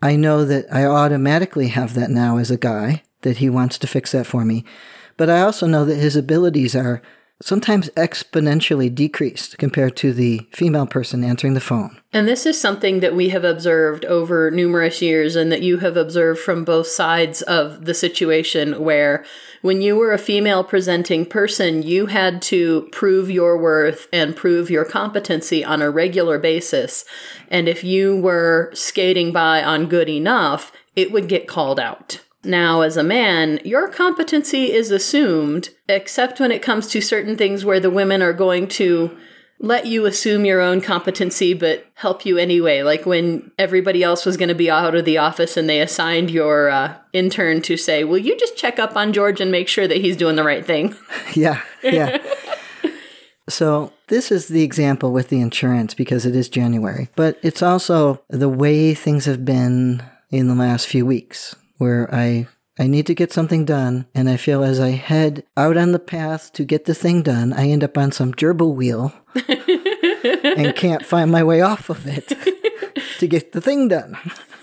I 0.03 0.17
know 0.17 0.45
that 0.45 0.67
I 0.73 0.85
automatically 0.85 1.69
have 1.69 1.95
that 1.95 2.11
now 2.11 2.39
as 2.39 2.51
a 2.51 2.57
guy, 2.57 3.03
that 3.23 3.37
he 3.37 3.49
wants 3.49 3.79
to 3.79 3.87
fix 3.87 4.13
that 4.13 4.27
for 4.27 4.45
me. 4.45 4.65
But 5.17 5.31
I 5.31 5.43
also 5.43 5.67
know 5.67 5.85
that 5.85 5.97
his 5.97 6.17
abilities 6.17 6.75
are 6.75 7.03
sometimes 7.43 7.89
exponentially 7.91 8.95
decreased 8.95 9.57
compared 9.59 9.97
to 9.97 10.13
the 10.13 10.47
female 10.53 10.87
person 10.87 11.25
answering 11.25 11.55
the 11.55 11.61
phone. 11.61 11.99
And 12.13 12.29
this 12.29 12.45
is 12.45 12.61
something 12.61 13.01
that 13.01 13.15
we 13.15 13.31
have 13.31 13.45
observed 13.45 14.05
over 14.05 14.51
numerous 14.51 15.01
years 15.01 15.37
and 15.37 15.51
that 15.51 15.63
you 15.63 15.79
have 15.79 15.97
observed 15.97 16.41
from 16.41 16.65
both 16.65 16.87
sides 16.87 17.41
of 17.43 17.87
the 17.87 17.95
situation 17.95 18.83
where 18.83 19.25
when 19.63 19.81
you 19.81 19.97
were 19.97 20.13
a 20.13 20.19
female 20.19 20.65
presenting 20.65 21.25
person, 21.25 21.83
you 21.83 22.07
had 22.07 22.43
to 22.43 22.89
prove 22.93 23.31
your 23.31 23.57
worth 23.57 24.09
and 24.13 24.37
prove 24.37 24.71
your 24.71 24.85
competency 24.85 25.65
on 25.65 25.83
a 25.83 25.91
regular 25.91 26.39
basis. 26.39 27.05
And 27.49 27.69
if 27.69 27.85
you 27.85 28.17
were 28.17 28.71
skating 28.75 29.33
by 29.33 29.63
on 29.63 29.87
good 29.87 30.09
enough, 30.09 30.73
it 30.97 31.13
would 31.13 31.29
get 31.29 31.49
called 31.49 31.79
out. 31.79 32.21
Now, 32.43 32.81
as 32.81 32.97
a 32.97 33.03
man, 33.03 33.61
your 33.65 33.89
competency 33.89 34.73
is 34.73 34.91
assumed, 34.91 35.71
except 35.89 36.41
when 36.41 36.51
it 36.51 36.63
comes 36.63 36.87
to 36.89 37.01
certain 37.01 37.37
things 37.37 37.65
where 37.65 37.81
the 37.81 37.91
women 37.91 38.23
are 38.23 38.33
going 38.33 38.67
to 38.69 39.17
let 39.63 39.85
you 39.85 40.07
assume 40.07 40.47
your 40.47 40.63
own 40.63 40.81
competency 40.81 41.53
but 41.53 41.85
help 41.95 42.25
you 42.25 42.39
anyway. 42.39 42.83
Like 42.83 43.05
when 43.05 43.51
everybody 43.59 44.03
else 44.03 44.25
was 44.25 44.39
going 44.39 44.49
to 44.49 44.55
be 44.55 44.71
out 44.71 44.95
of 44.95 45.05
the 45.05 45.19
office 45.19 45.59
and 45.59 45.69
they 45.69 45.83
assigned 45.83 46.31
your 46.31 46.71
uh, 46.71 46.97
intern 47.13 47.61
to 47.63 47.77
say, 47.77 48.03
Will 48.03 48.19
you 48.19 48.39
just 48.39 48.57
check 48.57 48.79
up 48.79 48.97
on 48.97 49.13
George 49.13 49.39
and 49.41 49.53
make 49.53 49.69
sure 49.69 49.87
that 49.87 49.99
he's 49.99 50.17
doing 50.17 50.37
the 50.37 50.45
right 50.45 50.65
thing? 50.65 50.97
Yeah, 51.35 51.61
yeah. 51.83 52.19
so 53.49 53.93
this 54.09 54.33
is 54.33 54.49
the 54.49 54.63
example 54.63 55.13
with 55.13 55.29
the 55.29 55.41
insurance 55.41 55.95
because 55.95 56.27
it 56.27 56.35
is 56.35 56.49
January, 56.49 57.09
but 57.15 57.39
it's 57.43 57.63
also 57.63 58.21
the 58.29 58.49
way 58.49 58.95
things 58.95 59.27
have 59.27 59.45
been 59.45 60.03
in 60.31 60.49
the 60.49 60.55
last 60.55 60.89
few 60.89 61.07
weeks 61.07 61.55
where 61.81 62.13
I 62.15 62.47
I 62.79 62.87
need 62.87 63.07
to 63.09 63.15
get 63.15 63.33
something 63.33 63.65
done, 63.65 64.07
and 64.15 64.29
I 64.31 64.37
feel 64.37 64.63
as 64.63 64.79
I 64.81 64.91
head 64.91 65.45
out 65.57 65.77
on 65.77 65.93
the 65.93 65.99
path 65.99 66.53
to 66.55 66.65
get 66.65 66.85
the 66.85 66.95
thing 66.95 67.23
done, 67.23 67.53
I 67.53 67.69
end 67.69 67.83
up 67.85 67.99
on 67.99 68.11
some 68.13 68.33
gerbil 68.33 68.75
wheel 68.75 69.13
and 70.57 70.75
can't 70.77 71.05
find 71.05 71.31
my 71.31 71.43
way 71.43 71.61
off 71.61 71.91
of 71.91 72.07
it 72.07 72.33
to 73.19 73.27
get 73.27 73.53
the 73.53 73.61
thing 73.61 73.89
done. 73.89 74.17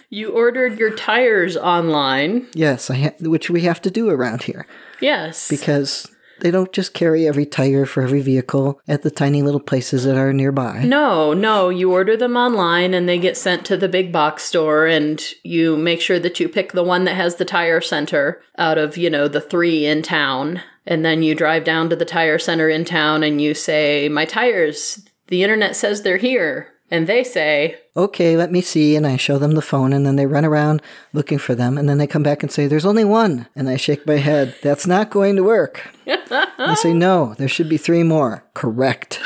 You 0.10 0.30
ordered 0.32 0.80
your 0.80 0.96
tires 0.96 1.58
online. 1.58 2.48
Yes, 2.54 2.90
I 2.90 2.96
ha- 2.96 3.16
which 3.20 3.50
we 3.50 3.62
have 3.62 3.82
to 3.82 3.92
do 3.92 4.10
around 4.10 4.44
here 4.44 4.66
Yes. 5.02 5.48
because 5.50 6.08
they 6.40 6.52
don't 6.52 6.72
just 6.72 6.94
carry 6.94 7.28
every 7.28 7.46
tire 7.46 7.86
for 7.86 8.04
every 8.04 8.22
vehicle 8.22 8.80
at 8.88 9.02
the 9.02 9.12
tiny 9.12 9.42
little 9.42 9.60
places 9.60 10.04
that 10.04 10.18
are 10.18 10.34
nearby. 10.34 10.84
No, 10.84 11.34
no, 11.34 11.70
you 11.70 11.92
order 11.92 12.16
them 12.16 12.36
online 12.36 12.94
and 12.94 13.08
they 13.08 13.18
get 13.18 13.38
sent 13.38 13.66
to 13.66 13.78
the 13.78 13.90
big 13.90 14.12
box 14.12 14.44
store 14.44 14.86
and 14.86 15.24
you 15.44 15.76
make 15.76 16.02
sure 16.02 16.20
that 16.20 16.40
you 16.40 16.48
pick 16.48 16.72
the 16.72 16.84
one 16.84 17.06
that 17.06 17.16
has 17.16 17.36
the 17.36 17.46
tire 17.46 17.82
center 17.82 18.42
out 18.58 18.78
of, 18.78 18.98
you 18.98 19.10
know, 19.10 19.28
the 19.28 19.42
3 19.42 19.86
in 19.86 20.02
town. 20.02 20.62
And 20.86 21.04
then 21.04 21.22
you 21.22 21.36
drive 21.36 21.64
down 21.64 21.90
to 21.90 21.96
the 21.96 22.06
tire 22.06 22.40
center 22.40 22.70
in 22.70 22.86
town 22.86 23.22
and 23.22 23.42
you 23.42 23.54
say, 23.54 24.08
"My 24.08 24.24
tires, 24.24 25.06
the 25.28 25.44
internet 25.44 25.76
says 25.76 26.02
they're 26.02 26.18
here." 26.18 26.70
And 26.90 27.06
they 27.06 27.24
say, 27.24 27.80
Okay, 27.96 28.38
let 28.38 28.52
me 28.52 28.62
see. 28.62 28.96
And 28.96 29.06
I 29.06 29.18
show 29.18 29.38
them 29.38 29.52
the 29.52 29.62
phone, 29.62 29.92
and 29.92 30.06
then 30.06 30.16
they 30.16 30.26
run 30.26 30.46
around 30.46 30.82
looking 31.12 31.38
for 31.38 31.54
them. 31.54 31.78
And 31.78 31.90
then 31.90 31.98
they 31.98 32.08
come 32.08 32.24
back 32.24 32.44
and 32.44 32.52
say, 32.52 32.68
There's 32.68 32.86
only 32.86 33.04
one. 33.04 33.48
And 33.56 33.68
I 33.70 33.76
shake 33.76 34.08
my 34.08 34.16
head. 34.16 34.56
That's 34.62 34.88
not 34.88 35.10
going 35.10 35.36
to 35.36 35.44
work. 35.44 35.82
I 36.08 36.76
say, 36.80 36.94
No, 36.94 37.34
there 37.38 37.50
should 37.50 37.68
be 37.68 37.78
three 37.78 38.04
more. 38.04 38.44
Correct. 38.54 39.20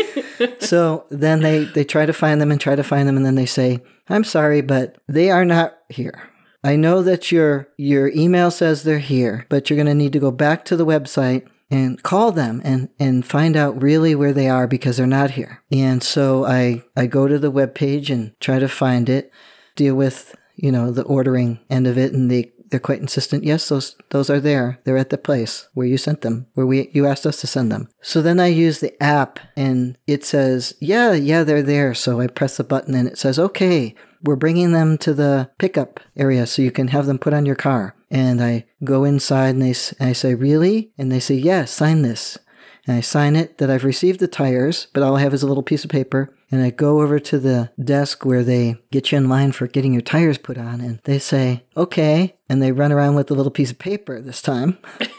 so 0.60 1.04
then 1.10 1.40
they, 1.40 1.64
they 1.64 1.84
try 1.84 2.06
to 2.06 2.12
find 2.12 2.40
them 2.40 2.50
and 2.50 2.60
try 2.60 2.74
to 2.74 2.84
find 2.84 3.06
them. 3.06 3.16
And 3.16 3.26
then 3.26 3.34
they 3.34 3.46
say, 3.46 3.82
I'm 4.08 4.24
sorry, 4.24 4.62
but 4.62 4.96
they 5.06 5.30
are 5.30 5.44
not 5.44 5.74
here. 5.88 6.30
I 6.62 6.76
know 6.76 7.02
that 7.02 7.30
your 7.30 7.68
your 7.76 8.08
email 8.08 8.50
says 8.50 8.82
they're 8.82 8.98
here, 8.98 9.44
but 9.50 9.68
you're 9.68 9.76
going 9.76 9.86
to 9.86 9.94
need 9.94 10.14
to 10.14 10.18
go 10.18 10.30
back 10.30 10.64
to 10.66 10.76
the 10.76 10.86
website 10.86 11.46
and 11.70 12.02
call 12.02 12.32
them 12.32 12.60
and 12.64 12.88
and 12.98 13.24
find 13.24 13.56
out 13.56 13.82
really 13.82 14.14
where 14.14 14.32
they 14.32 14.48
are 14.48 14.66
because 14.66 14.96
they're 14.96 15.06
not 15.06 15.32
here. 15.32 15.62
And 15.70 16.02
so 16.02 16.44
I 16.44 16.82
I 16.96 17.06
go 17.06 17.26
to 17.26 17.38
the 17.38 17.50
web 17.50 17.74
page 17.74 18.10
and 18.10 18.32
try 18.40 18.58
to 18.58 18.68
find 18.68 19.08
it, 19.08 19.32
deal 19.76 19.94
with, 19.94 20.34
you 20.56 20.70
know, 20.70 20.90
the 20.90 21.02
ordering 21.04 21.60
end 21.70 21.86
of 21.86 21.98
it 21.98 22.12
and 22.12 22.30
they 22.30 22.52
they're 22.70 22.80
quite 22.80 23.00
insistent. 23.00 23.44
Yes, 23.44 23.68
those 23.68 23.94
those 24.10 24.28
are 24.28 24.40
there. 24.40 24.80
They're 24.84 24.96
at 24.96 25.10
the 25.10 25.18
place 25.18 25.68
where 25.74 25.86
you 25.86 25.96
sent 25.96 26.22
them, 26.22 26.46
where 26.54 26.66
we 26.66 26.90
you 26.92 27.06
asked 27.06 27.26
us 27.26 27.40
to 27.40 27.46
send 27.46 27.70
them. 27.70 27.88
So 28.02 28.20
then 28.20 28.40
I 28.40 28.48
use 28.48 28.80
the 28.80 29.00
app 29.02 29.38
and 29.56 29.96
it 30.06 30.24
says, 30.24 30.74
"Yeah, 30.80 31.12
yeah, 31.12 31.44
they're 31.44 31.62
there." 31.62 31.94
So 31.94 32.20
I 32.20 32.26
press 32.26 32.56
the 32.56 32.64
button 32.64 32.94
and 32.94 33.06
it 33.06 33.18
says, 33.18 33.38
"Okay, 33.38 33.94
we're 34.24 34.36
bringing 34.36 34.72
them 34.72 34.98
to 34.98 35.14
the 35.14 35.50
pickup 35.58 36.00
area 36.16 36.46
so 36.46 36.62
you 36.62 36.70
can 36.70 36.88
have 36.88 37.06
them 37.06 37.18
put 37.18 37.34
on 37.34 37.46
your 37.46 37.54
car." 37.56 37.94
And 38.10 38.42
I 38.42 38.64
go 38.82 39.04
inside 39.04 39.50
and 39.50 39.62
they 39.62 39.74
and 39.98 40.10
I 40.10 40.12
say, 40.12 40.34
"Really?" 40.34 40.92
And 40.98 41.12
they 41.12 41.20
say, 41.20 41.34
"Yes, 41.34 41.70
sign 41.70 42.02
this." 42.02 42.38
And 42.86 42.96
I 42.96 43.00
sign 43.00 43.34
it 43.34 43.58
that 43.58 43.70
I've 43.70 43.84
received 43.84 44.20
the 44.20 44.28
tires, 44.28 44.88
but 44.92 45.02
all 45.02 45.16
I 45.16 45.20
have 45.20 45.32
is 45.32 45.42
a 45.42 45.46
little 45.46 45.62
piece 45.62 45.84
of 45.84 45.90
paper. 45.90 46.34
And 46.50 46.62
I 46.62 46.70
go 46.70 47.00
over 47.00 47.18
to 47.18 47.38
the 47.38 47.70
desk 47.82 48.24
where 48.24 48.44
they 48.44 48.76
get 48.92 49.10
you 49.10 49.18
in 49.18 49.28
line 49.28 49.52
for 49.52 49.66
getting 49.66 49.92
your 49.92 50.02
tires 50.02 50.38
put 50.38 50.58
on. 50.58 50.80
And 50.80 51.00
they 51.04 51.18
say, 51.18 51.64
okay. 51.76 52.36
And 52.48 52.62
they 52.62 52.72
run 52.72 52.92
around 52.92 53.14
with 53.14 53.28
the 53.28 53.34
little 53.34 53.50
piece 53.50 53.70
of 53.70 53.78
paper 53.78 54.20
this 54.20 54.42
time. 54.42 54.78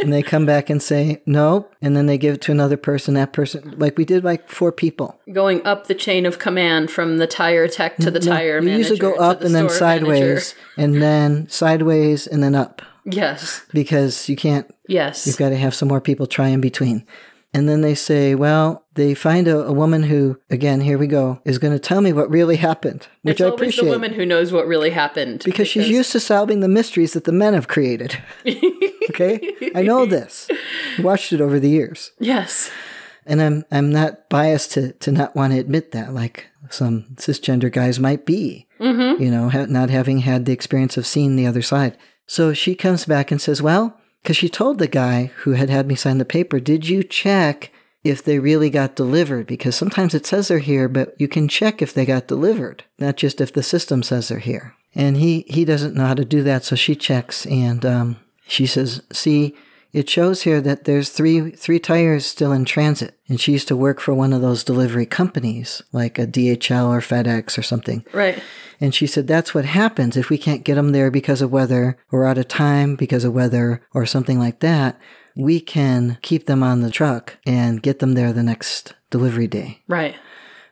and 0.00 0.12
they 0.12 0.22
come 0.22 0.46
back 0.46 0.70
and 0.70 0.82
say, 0.82 1.22
no. 1.26 1.68
And 1.82 1.96
then 1.96 2.06
they 2.06 2.18
give 2.18 2.34
it 2.34 2.40
to 2.42 2.52
another 2.52 2.76
person. 2.76 3.14
That 3.14 3.32
person, 3.32 3.74
like 3.78 3.96
we 3.98 4.04
did 4.04 4.24
like 4.24 4.48
four 4.48 4.72
people. 4.72 5.20
going 5.32 5.64
up 5.66 5.86
the 5.86 5.94
chain 5.94 6.26
of 6.26 6.38
command 6.38 6.90
from 6.90 7.18
the 7.18 7.26
tire 7.26 7.68
tech 7.68 7.96
to 7.98 8.10
the 8.10 8.20
tire 8.20 8.56
you 8.58 8.62
manager. 8.66 8.78
usually 8.78 8.98
go 8.98 9.14
up 9.14 9.40
the 9.40 9.46
and 9.46 9.54
then 9.54 9.68
sideways 9.68 10.20
manager. 10.20 10.54
and 10.76 11.02
then 11.02 11.48
sideways 11.48 12.26
and 12.26 12.42
then 12.42 12.54
up 12.54 12.82
Yes. 13.04 13.62
because 13.72 14.28
you 14.28 14.36
can't 14.36 14.72
Yes. 14.86 15.26
You've 15.26 15.36
got 15.36 15.50
to 15.50 15.56
have 15.56 15.74
some 15.74 15.88
more 15.88 16.00
people 16.00 16.26
try 16.26 16.48
in 16.48 16.60
between. 16.60 17.06
And 17.52 17.68
then 17.68 17.80
they 17.80 17.96
say, 17.96 18.36
well, 18.36 18.86
they 18.94 19.12
find 19.12 19.48
a, 19.48 19.66
a 19.66 19.72
woman 19.72 20.04
who, 20.04 20.38
again, 20.50 20.80
here 20.80 20.98
we 20.98 21.08
go, 21.08 21.40
is 21.44 21.58
going 21.58 21.72
to 21.72 21.80
tell 21.80 22.00
me 22.00 22.12
what 22.12 22.30
really 22.30 22.56
happened, 22.56 23.08
which 23.22 23.34
it's 23.34 23.40
I 23.40 23.44
always 23.46 23.54
appreciate. 23.60 23.84
the 23.86 23.90
woman 23.90 24.12
who 24.12 24.24
knows 24.24 24.52
what 24.52 24.68
really 24.68 24.90
happened. 24.90 25.42
because 25.44 25.66
she's 25.66 25.88
used 25.88 26.12
to 26.12 26.20
solving 26.20 26.60
the 26.60 26.68
mysteries 26.68 27.12
that 27.14 27.24
the 27.24 27.32
men 27.32 27.54
have 27.54 27.66
created. 27.66 28.16
okay? 29.10 29.72
I 29.74 29.82
know 29.82 30.06
this. 30.06 30.48
I 30.98 31.02
watched 31.02 31.32
it 31.32 31.40
over 31.40 31.58
the 31.58 31.68
years. 31.68 32.12
Yes. 32.20 32.70
And 33.26 33.42
I'm 33.42 33.64
I'm 33.70 33.92
not 33.92 34.28
biased 34.28 34.72
to, 34.72 34.92
to 34.92 35.12
not 35.12 35.36
want 35.36 35.52
to 35.52 35.58
admit 35.58 35.92
that, 35.92 36.14
like 36.14 36.46
some 36.70 37.04
cisgender 37.16 37.70
guys 37.70 38.00
might 38.00 38.24
be, 38.24 38.66
mm-hmm. 38.80 39.22
you 39.22 39.30
know, 39.30 39.48
ha- 39.48 39.66
not 39.66 39.90
having 39.90 40.20
had 40.20 40.46
the 40.46 40.52
experience 40.52 40.96
of 40.96 41.06
seeing 41.06 41.36
the 41.36 41.46
other 41.46 41.62
side. 41.62 41.98
So 42.26 42.54
she 42.54 42.74
comes 42.74 43.04
back 43.04 43.30
and 43.30 43.40
says, 43.40 43.60
well, 43.60 43.99
because 44.22 44.36
she 44.36 44.48
told 44.48 44.78
the 44.78 44.88
guy 44.88 45.32
who 45.38 45.52
had 45.52 45.70
had 45.70 45.86
me 45.86 45.94
sign 45.94 46.18
the 46.18 46.24
paper, 46.24 46.60
did 46.60 46.88
you 46.88 47.02
check 47.02 47.72
if 48.04 48.22
they 48.22 48.38
really 48.38 48.70
got 48.70 48.96
delivered? 48.96 49.46
Because 49.46 49.76
sometimes 49.76 50.14
it 50.14 50.26
says 50.26 50.48
they're 50.48 50.58
here, 50.58 50.88
but 50.88 51.14
you 51.18 51.28
can 51.28 51.48
check 51.48 51.82
if 51.82 51.92
they 51.94 52.06
got 52.06 52.28
delivered, 52.28 52.84
not 52.98 53.16
just 53.16 53.40
if 53.40 53.52
the 53.52 53.62
system 53.62 54.02
says 54.02 54.28
they're 54.28 54.38
here. 54.38 54.74
And 54.94 55.16
he, 55.16 55.44
he 55.48 55.64
doesn't 55.64 55.94
know 55.94 56.06
how 56.06 56.14
to 56.14 56.24
do 56.24 56.42
that, 56.42 56.64
so 56.64 56.76
she 56.76 56.94
checks 56.94 57.46
and 57.46 57.84
um, 57.86 58.16
she 58.46 58.66
says, 58.66 59.02
see, 59.12 59.54
it 59.92 60.08
shows 60.08 60.42
here 60.42 60.60
that 60.60 60.84
there's 60.84 61.10
three 61.10 61.50
three 61.50 61.78
tires 61.78 62.24
still 62.26 62.52
in 62.52 62.64
transit. 62.64 63.16
And 63.28 63.40
she 63.40 63.52
used 63.52 63.68
to 63.68 63.76
work 63.76 64.00
for 64.00 64.14
one 64.14 64.32
of 64.32 64.40
those 64.42 64.64
delivery 64.64 65.06
companies, 65.06 65.82
like 65.92 66.18
a 66.18 66.26
DHL 66.26 66.88
or 66.88 67.00
FedEx 67.00 67.56
or 67.58 67.62
something. 67.62 68.04
Right. 68.12 68.42
And 68.80 68.94
she 68.94 69.06
said 69.06 69.26
that's 69.26 69.54
what 69.54 69.64
happens 69.66 70.16
if 70.16 70.30
we 70.30 70.38
can't 70.38 70.64
get 70.64 70.76
them 70.76 70.92
there 70.92 71.10
because 71.10 71.42
of 71.42 71.52
weather 71.52 71.98
or 72.10 72.24
out 72.26 72.38
of 72.38 72.48
time 72.48 72.96
because 72.96 73.24
of 73.24 73.32
weather 73.34 73.82
or 73.92 74.06
something 74.06 74.38
like 74.38 74.60
that. 74.60 74.98
We 75.36 75.60
can 75.60 76.18
keep 76.22 76.46
them 76.46 76.62
on 76.62 76.80
the 76.80 76.90
truck 76.90 77.36
and 77.46 77.82
get 77.82 77.98
them 78.00 78.14
there 78.14 78.32
the 78.32 78.42
next 78.42 78.94
delivery 79.10 79.46
day, 79.46 79.80
Right. 79.86 80.16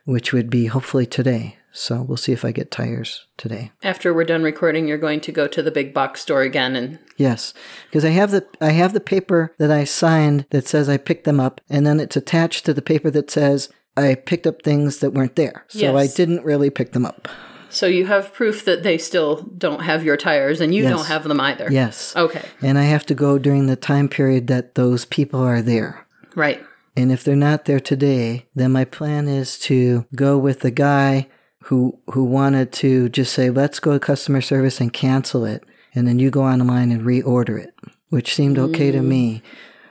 which 0.05 0.33
would 0.33 0.49
be 0.49 0.65
hopefully 0.65 1.05
today. 1.05 1.55
So 1.71 2.01
we'll 2.01 2.17
see 2.17 2.31
if 2.31 2.43
I 2.43 2.51
get 2.51 2.71
tires 2.71 3.25
today. 3.37 3.71
After 3.83 4.13
we're 4.13 4.23
done 4.23 4.41
recording, 4.43 4.87
you're 4.87 4.97
going 4.97 5.19
to 5.21 5.31
go 5.31 5.47
to 5.47 5.61
the 5.61 5.71
big 5.71 5.93
box 5.93 6.21
store 6.21 6.41
again 6.41 6.75
and 6.75 6.99
Yes, 7.17 7.53
because 7.85 8.03
I 8.05 8.09
have 8.09 8.31
the 8.31 8.45
I 8.61 8.71
have 8.71 8.93
the 8.93 8.99
paper 9.01 9.53
that 9.57 9.69
I 9.71 9.83
signed 9.83 10.45
that 10.51 10.67
says 10.67 10.87
I 10.89 10.97
picked 10.97 11.25
them 11.25 11.39
up, 11.39 11.59
and 11.69 11.85
then 11.85 11.99
it's 11.99 12.15
attached 12.17 12.65
to 12.65 12.73
the 12.73 12.81
paper 12.81 13.11
that 13.11 13.29
says 13.29 13.69
I 13.97 14.15
picked 14.15 14.47
up 14.47 14.61
things 14.63 14.99
that 14.99 15.11
weren't 15.13 15.35
there. 15.35 15.65
So 15.67 15.97
I 15.97 16.07
didn't 16.07 16.45
really 16.45 16.69
pick 16.69 16.93
them 16.93 17.05
up. 17.05 17.27
so 17.71 17.85
you 17.85 18.07
have 18.07 18.33
proof 18.33 18.65
that 18.65 18.81
they 18.81 18.97
still 18.97 19.43
don't 19.57 19.81
have 19.81 20.03
your 20.03 20.17
tires 20.17 20.59
and 20.61 20.73
you 20.73 20.83
Yes. 20.83 20.91
don't 20.91 21.05
have 21.07 21.23
them 21.27 21.39
either. 21.39 21.67
Yes, 21.69 22.15
Okay. 22.15 22.41
and 22.63 22.79
I 22.79 22.83
have 22.83 23.05
to 23.07 23.13
go 23.13 23.37
during 23.37 23.67
the 23.67 23.75
time 23.75 24.07
period 24.09 24.47
that 24.47 24.73
those 24.75 25.05
people 25.05 25.41
are 25.41 25.61
there. 25.61 26.05
Right. 26.35 26.63
And 26.97 27.11
if 27.11 27.23
they're 27.23 27.35
not 27.35 27.65
there 27.65 27.79
today, 27.79 28.47
then 28.55 28.71
my 28.71 28.85
plan 28.85 29.27
is 29.27 29.59
to 29.59 30.05
go 30.15 30.37
with 30.37 30.61
the 30.61 30.71
guy 30.71 31.27
who 31.69 31.97
who 32.11 32.23
wanted 32.23 32.71
to 32.71 33.09
just 33.09 33.31
say, 33.31 33.51
"Let's 33.51 33.79
go 33.79 33.93
to 33.93 33.99
customer 33.99 34.41
service 34.41 34.81
and 34.81 34.91
cancel 34.91 35.45
it," 35.45 35.63
and 35.93 36.07
then 36.07 36.17
you 36.17 36.31
go 36.31 36.43
online 36.43 36.91
and 36.91 37.03
reorder 37.03 37.61
it, 37.63 37.73
which 38.09 38.33
seemed 38.33 38.57
okay 38.57 38.91
to 38.91 39.01
me. 39.01 39.43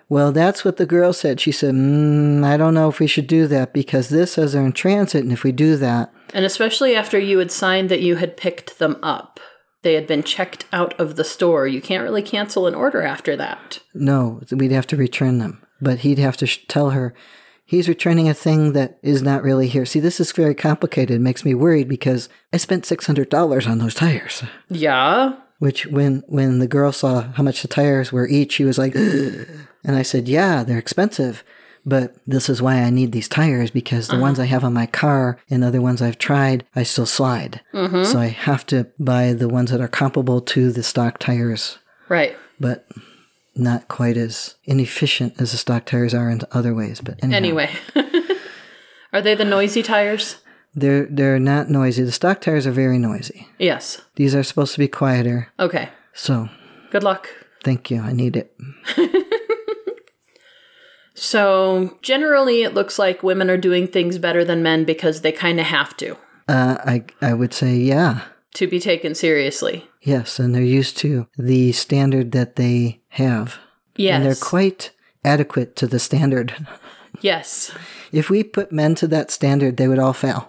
Well, 0.08 0.32
that's 0.32 0.64
what 0.64 0.78
the 0.78 0.86
girl 0.86 1.12
said. 1.12 1.38
She 1.38 1.52
said, 1.52 1.74
mm, 1.74 2.42
"I 2.44 2.56
don't 2.56 2.74
know 2.74 2.88
if 2.88 2.98
we 2.98 3.06
should 3.06 3.28
do 3.28 3.46
that 3.46 3.72
because 3.72 4.08
this 4.08 4.32
says 4.32 4.52
they're 4.54 4.64
in 4.66 4.72
transit, 4.72 5.22
and 5.22 5.32
if 5.32 5.44
we 5.44 5.52
do 5.52 5.76
that, 5.76 6.12
And 6.34 6.44
especially 6.44 6.96
after 6.96 7.18
you 7.18 7.38
had 7.38 7.52
signed 7.52 7.90
that 7.90 8.02
you 8.02 8.16
had 8.16 8.36
picked 8.36 8.78
them 8.78 8.96
up. 9.02 9.38
They 9.82 9.94
had 9.94 10.08
been 10.08 10.24
checked 10.24 10.64
out 10.72 10.98
of 10.98 11.14
the 11.14 11.22
store. 11.24 11.68
You 11.68 11.80
can't 11.80 12.02
really 12.02 12.22
cancel 12.22 12.66
an 12.66 12.74
order 12.74 13.02
after 13.02 13.36
that. 13.36 13.78
no, 13.94 14.40
we'd 14.50 14.72
have 14.72 14.88
to 14.88 14.96
return 14.96 15.38
them." 15.38 15.62
But 15.80 16.00
he'd 16.00 16.18
have 16.18 16.36
to 16.38 16.46
sh- 16.46 16.66
tell 16.66 16.90
her. 16.90 17.14
He's 17.68 17.86
returning 17.86 18.30
a 18.30 18.34
thing 18.34 18.72
that 18.72 18.98
is 19.02 19.20
not 19.20 19.42
really 19.42 19.68
here. 19.68 19.84
See, 19.84 20.00
this 20.00 20.20
is 20.20 20.32
very 20.32 20.54
complicated. 20.54 21.16
It 21.16 21.20
makes 21.20 21.44
me 21.44 21.52
worried 21.52 21.86
because 21.86 22.30
I 22.50 22.56
spent 22.56 22.84
$600 22.84 23.68
on 23.68 23.76
those 23.76 23.92
tires. 23.94 24.42
Yeah. 24.70 25.34
Which 25.58 25.84
when 25.86 26.22
when 26.28 26.60
the 26.60 26.66
girl 26.66 26.92
saw 26.92 27.30
how 27.32 27.42
much 27.42 27.60
the 27.60 27.68
tires 27.68 28.10
were 28.10 28.26
each, 28.26 28.52
she 28.52 28.64
was 28.64 28.78
like, 28.78 28.96
"Ugh." 28.96 29.46
and 29.84 29.96
I 29.96 30.02
said, 30.02 30.28
"Yeah, 30.28 30.64
they're 30.64 30.78
expensive, 30.78 31.44
but 31.84 32.14
this 32.26 32.48
is 32.48 32.62
why 32.62 32.76
I 32.76 32.88
need 32.88 33.12
these 33.12 33.28
tires 33.28 33.70
because 33.70 34.06
the 34.06 34.14
uh-huh. 34.14 34.22
ones 34.22 34.40
I 34.40 34.46
have 34.46 34.64
on 34.64 34.72
my 34.72 34.86
car 34.86 35.36
and 35.50 35.62
other 35.62 35.82
ones 35.82 36.00
I've 36.00 36.16
tried, 36.16 36.64
I 36.74 36.84
still 36.84 37.04
slide. 37.04 37.60
Mm-hmm. 37.74 38.04
So 38.04 38.18
I 38.18 38.28
have 38.28 38.64
to 38.66 38.86
buy 38.98 39.34
the 39.34 39.48
ones 39.48 39.70
that 39.72 39.82
are 39.82 39.88
comparable 39.88 40.40
to 40.40 40.72
the 40.72 40.82
stock 40.82 41.18
tires, 41.18 41.78
Right. 42.08 42.34
but 42.58 42.86
not 43.58 43.88
quite 43.88 44.16
as 44.16 44.54
inefficient 44.64 45.34
as 45.40 45.50
the 45.52 45.56
stock 45.58 45.84
tires 45.86 46.14
are 46.14 46.30
in 46.30 46.40
other 46.52 46.74
ways. 46.74 47.00
But 47.00 47.22
anyhow. 47.22 47.36
Anyway. 47.36 47.70
Are 49.12 49.20
they 49.22 49.34
the 49.34 49.44
noisy 49.44 49.82
tires? 49.82 50.36
They're 50.74 51.06
they're 51.10 51.38
not 51.38 51.70
noisy. 51.70 52.02
The 52.04 52.12
stock 52.12 52.40
tires 52.40 52.66
are 52.66 52.70
very 52.72 52.98
noisy. 52.98 53.48
Yes. 53.58 54.02
These 54.16 54.34
are 54.34 54.42
supposed 54.42 54.74
to 54.74 54.78
be 54.78 54.86
quieter. 54.88 55.48
Okay. 55.58 55.88
So 56.12 56.48
Good 56.90 57.02
luck. 57.02 57.28
thank 57.64 57.90
you. 57.90 58.00
I 58.00 58.12
need 58.12 58.36
it. 58.36 58.54
So, 61.20 61.98
generally, 62.00 62.62
it 62.62 62.74
looks 62.74 62.96
like 62.96 63.24
women 63.24 63.50
are 63.50 63.56
doing 63.56 63.88
things 63.88 64.18
better 64.18 64.44
than 64.44 64.62
men 64.62 64.84
because 64.84 65.22
they 65.22 65.32
kind 65.32 65.58
of 65.58 65.66
have 65.66 65.96
to, 65.96 66.16
Uh, 66.46 66.76
I 66.84 67.04
I 67.20 67.34
would 67.34 67.52
say 67.52 67.74
yeah. 67.74 68.20
to 68.54 68.68
be 68.68 68.78
taken 68.78 69.16
seriously. 69.16 69.88
Yes, 70.08 70.38
and 70.38 70.54
they're 70.54 70.62
used 70.62 70.96
to 70.98 71.26
the 71.36 71.70
standard 71.72 72.32
that 72.32 72.56
they 72.56 73.02
have. 73.08 73.58
Yes. 73.94 74.16
And 74.16 74.24
they're 74.24 74.34
quite 74.34 74.92
adequate 75.22 75.76
to 75.76 75.86
the 75.86 75.98
standard. 75.98 76.54
yes. 77.20 77.76
If 78.10 78.30
we 78.30 78.42
put 78.42 78.72
men 78.72 78.94
to 78.96 79.06
that 79.08 79.30
standard, 79.30 79.76
they 79.76 79.86
would 79.86 79.98
all 79.98 80.14
fail. 80.14 80.48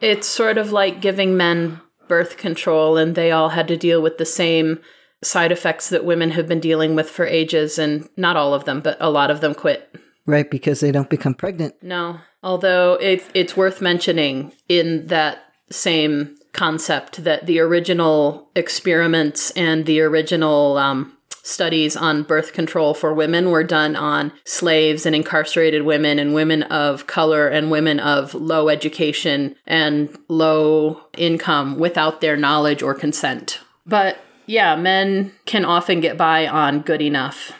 It's 0.00 0.28
sort 0.28 0.56
of 0.56 0.70
like 0.70 1.00
giving 1.00 1.36
men 1.36 1.80
birth 2.06 2.36
control, 2.36 2.96
and 2.96 3.16
they 3.16 3.32
all 3.32 3.48
had 3.48 3.66
to 3.68 3.76
deal 3.76 4.00
with 4.00 4.18
the 4.18 4.24
same 4.24 4.80
side 5.20 5.50
effects 5.50 5.88
that 5.88 6.04
women 6.04 6.30
have 6.30 6.46
been 6.46 6.60
dealing 6.60 6.94
with 6.94 7.10
for 7.10 7.26
ages, 7.26 7.76
and 7.76 8.08
not 8.16 8.36
all 8.36 8.54
of 8.54 8.66
them, 8.66 8.80
but 8.80 8.96
a 9.00 9.10
lot 9.10 9.32
of 9.32 9.40
them 9.40 9.52
quit. 9.52 9.92
Right, 10.26 10.48
because 10.48 10.78
they 10.78 10.92
don't 10.92 11.10
become 11.10 11.34
pregnant. 11.34 11.74
No. 11.82 12.20
Although 12.40 12.94
it, 13.00 13.24
it's 13.34 13.56
worth 13.56 13.80
mentioning 13.80 14.52
in 14.68 15.08
that 15.08 15.38
same 15.72 16.36
concept 16.52 17.24
that 17.24 17.46
the 17.46 17.60
original 17.60 18.48
experiments 18.54 19.50
and 19.52 19.86
the 19.86 20.00
original 20.00 20.76
um, 20.78 21.16
studies 21.42 21.96
on 21.96 22.22
birth 22.22 22.52
control 22.52 22.94
for 22.94 23.14
women 23.14 23.50
were 23.50 23.64
done 23.64 23.96
on 23.96 24.32
slaves 24.44 25.06
and 25.06 25.14
incarcerated 25.14 25.82
women 25.82 26.18
and 26.18 26.34
women 26.34 26.62
of 26.64 27.06
color 27.06 27.48
and 27.48 27.70
women 27.70 27.98
of 27.98 28.34
low 28.34 28.68
education 28.68 29.56
and 29.66 30.16
low 30.28 31.00
income 31.16 31.78
without 31.78 32.20
their 32.20 32.36
knowledge 32.36 32.82
or 32.82 32.94
consent. 32.94 33.60
But 33.86 34.18
yeah, 34.46 34.76
men 34.76 35.32
can 35.46 35.64
often 35.64 36.00
get 36.00 36.16
by 36.16 36.46
on 36.46 36.80
good 36.80 37.00
enough 37.00 37.52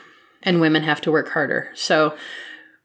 and 0.42 0.60
women 0.60 0.82
have 0.82 1.00
to 1.02 1.10
work 1.10 1.28
harder. 1.30 1.70
So 1.74 2.14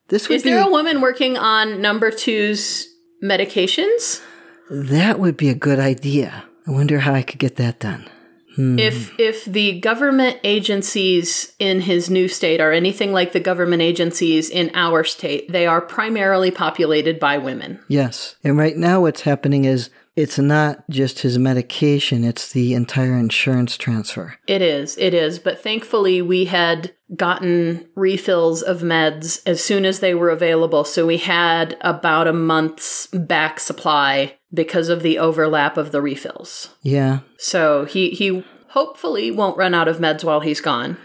This 0.09 0.29
would 0.29 0.35
is 0.35 0.43
be 0.43 0.51
there 0.51 0.65
a 0.65 0.69
woman 0.69 1.01
working 1.01 1.37
on 1.37 1.81
number 1.81 2.11
two's 2.11 2.87
medications? 3.23 4.21
That 4.69 5.19
would 5.19 5.37
be 5.37 5.49
a 5.49 5.55
good 5.55 5.79
idea. 5.79 6.45
I 6.67 6.71
wonder 6.71 6.99
how 6.99 7.13
I 7.13 7.21
could 7.21 7.39
get 7.39 7.57
that 7.57 7.79
done. 7.79 8.09
Hmm. 8.55 8.79
If 8.79 9.19
if 9.19 9.45
the 9.45 9.79
government 9.81 10.39
agencies 10.43 11.53
in 11.59 11.81
his 11.81 12.09
new 12.09 12.27
state 12.29 12.61
are 12.61 12.71
anything 12.71 13.11
like 13.11 13.33
the 13.33 13.39
government 13.41 13.81
agencies 13.81 14.49
in 14.49 14.71
our 14.73 15.03
state, 15.03 15.51
they 15.51 15.67
are 15.67 15.81
primarily 15.81 16.51
populated 16.51 17.19
by 17.19 17.37
women. 17.37 17.79
Yes. 17.89 18.35
And 18.43 18.57
right 18.57 18.77
now 18.77 19.01
what's 19.01 19.21
happening 19.21 19.65
is 19.65 19.89
it's 20.15 20.39
not 20.39 20.89
just 20.89 21.19
his 21.19 21.37
medication, 21.37 22.23
it's 22.23 22.53
the 22.53 22.73
entire 22.73 23.17
insurance 23.17 23.75
transfer. 23.75 24.37
It 24.47 24.61
is, 24.61 24.97
it 24.97 25.13
is. 25.13 25.39
But 25.39 25.61
thankfully, 25.61 26.21
we 26.21 26.45
had 26.45 26.93
gotten 27.13 27.85
refills 27.95 28.61
of 28.61 28.79
meds 28.79 29.41
as 29.45 29.61
soon 29.61 29.83
as 29.83 29.99
they 29.99 30.15
were 30.15 30.29
available. 30.29 30.85
So 30.85 31.05
we 31.05 31.17
had 31.17 31.77
about 31.81 32.27
a 32.27 32.33
month's 32.33 33.07
back 33.07 33.59
supply 33.59 34.37
because 34.55 34.89
of 34.89 35.03
the 35.03 35.19
overlap 35.19 35.77
of 35.77 35.91
the 35.91 36.01
refills. 36.01 36.69
Yeah. 36.81 37.19
So 37.37 37.85
he, 37.85 38.09
he 38.11 38.43
hopefully 38.69 39.31
won't 39.31 39.57
run 39.57 39.73
out 39.73 39.87
of 39.87 39.97
meds 39.97 40.23
while 40.23 40.39
he's 40.39 40.61
gone. 40.61 40.97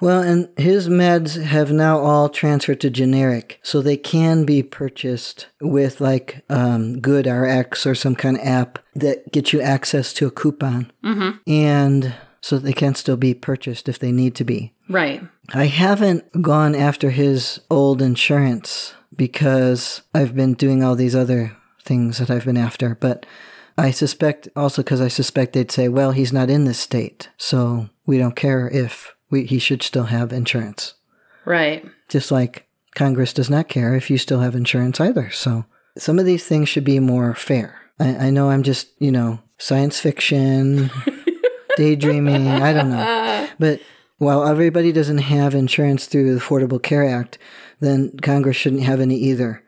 Well, 0.00 0.22
and 0.22 0.48
his 0.56 0.88
meds 0.88 1.42
have 1.42 1.72
now 1.72 1.98
all 1.98 2.28
transferred 2.28 2.80
to 2.82 2.90
generic, 2.90 3.58
so 3.62 3.80
they 3.80 3.96
can 3.96 4.44
be 4.44 4.62
purchased 4.62 5.48
with 5.60 6.00
like 6.00 6.44
um, 6.48 7.00
GoodRx 7.00 7.84
or 7.84 7.94
some 7.94 8.14
kind 8.14 8.36
of 8.36 8.46
app 8.46 8.78
that 8.94 9.32
gets 9.32 9.52
you 9.52 9.60
access 9.60 10.12
to 10.14 10.26
a 10.28 10.30
coupon, 10.30 10.92
mm-hmm. 11.02 11.38
and 11.48 12.14
so 12.40 12.58
they 12.58 12.72
can 12.72 12.94
still 12.94 13.16
be 13.16 13.34
purchased 13.34 13.88
if 13.88 13.98
they 13.98 14.12
need 14.12 14.36
to 14.36 14.44
be. 14.44 14.72
Right. 14.88 15.22
I 15.52 15.66
haven't 15.66 16.42
gone 16.42 16.74
after 16.74 17.10
his 17.10 17.60
old 17.68 18.00
insurance 18.00 18.94
because 19.16 20.02
I've 20.14 20.36
been 20.36 20.54
doing 20.54 20.84
all 20.84 20.94
these 20.94 21.16
other 21.16 21.56
things 21.82 22.18
that 22.18 22.30
I've 22.30 22.44
been 22.44 22.56
after, 22.56 22.94
but 22.94 23.26
I 23.76 23.92
suspect 23.92 24.48
also 24.56 24.82
because 24.82 25.00
I 25.00 25.08
suspect 25.08 25.52
they'd 25.52 25.70
say, 25.70 25.88
well, 25.88 26.10
he's 26.10 26.32
not 26.32 26.50
in 26.50 26.64
this 26.64 26.80
state, 26.80 27.28
so 27.36 27.88
we 28.06 28.18
don't 28.18 28.36
care 28.36 28.68
if 28.68 29.14
we, 29.30 29.44
he 29.44 29.58
should 29.58 29.82
still 29.82 30.04
have 30.04 30.32
insurance. 30.32 30.94
Right. 31.44 31.84
Just 32.08 32.30
like 32.30 32.66
Congress 32.94 33.32
does 33.32 33.48
not 33.48 33.68
care 33.68 33.94
if 33.94 34.10
you 34.10 34.18
still 34.18 34.40
have 34.40 34.56
insurance 34.56 35.00
either. 35.00 35.30
So 35.30 35.64
some 35.96 36.18
of 36.18 36.26
these 36.26 36.44
things 36.44 36.68
should 36.68 36.84
be 36.84 36.98
more 36.98 37.34
fair. 37.34 37.80
I, 38.00 38.16
I 38.16 38.30
know 38.30 38.50
I'm 38.50 38.62
just, 38.62 38.88
you 38.98 39.12
know, 39.12 39.40
science 39.58 40.00
fiction, 40.00 40.90
daydreaming, 41.76 42.48
I 42.48 42.72
don't 42.72 42.90
know. 42.90 43.48
But 43.58 43.80
while 44.18 44.46
everybody 44.46 44.90
doesn't 44.92 45.18
have 45.18 45.54
insurance 45.54 46.06
through 46.06 46.34
the 46.34 46.40
Affordable 46.40 46.82
Care 46.82 47.04
Act, 47.08 47.38
then 47.80 48.18
Congress 48.20 48.56
shouldn't 48.56 48.82
have 48.82 49.00
any 49.00 49.16
either. 49.16 49.62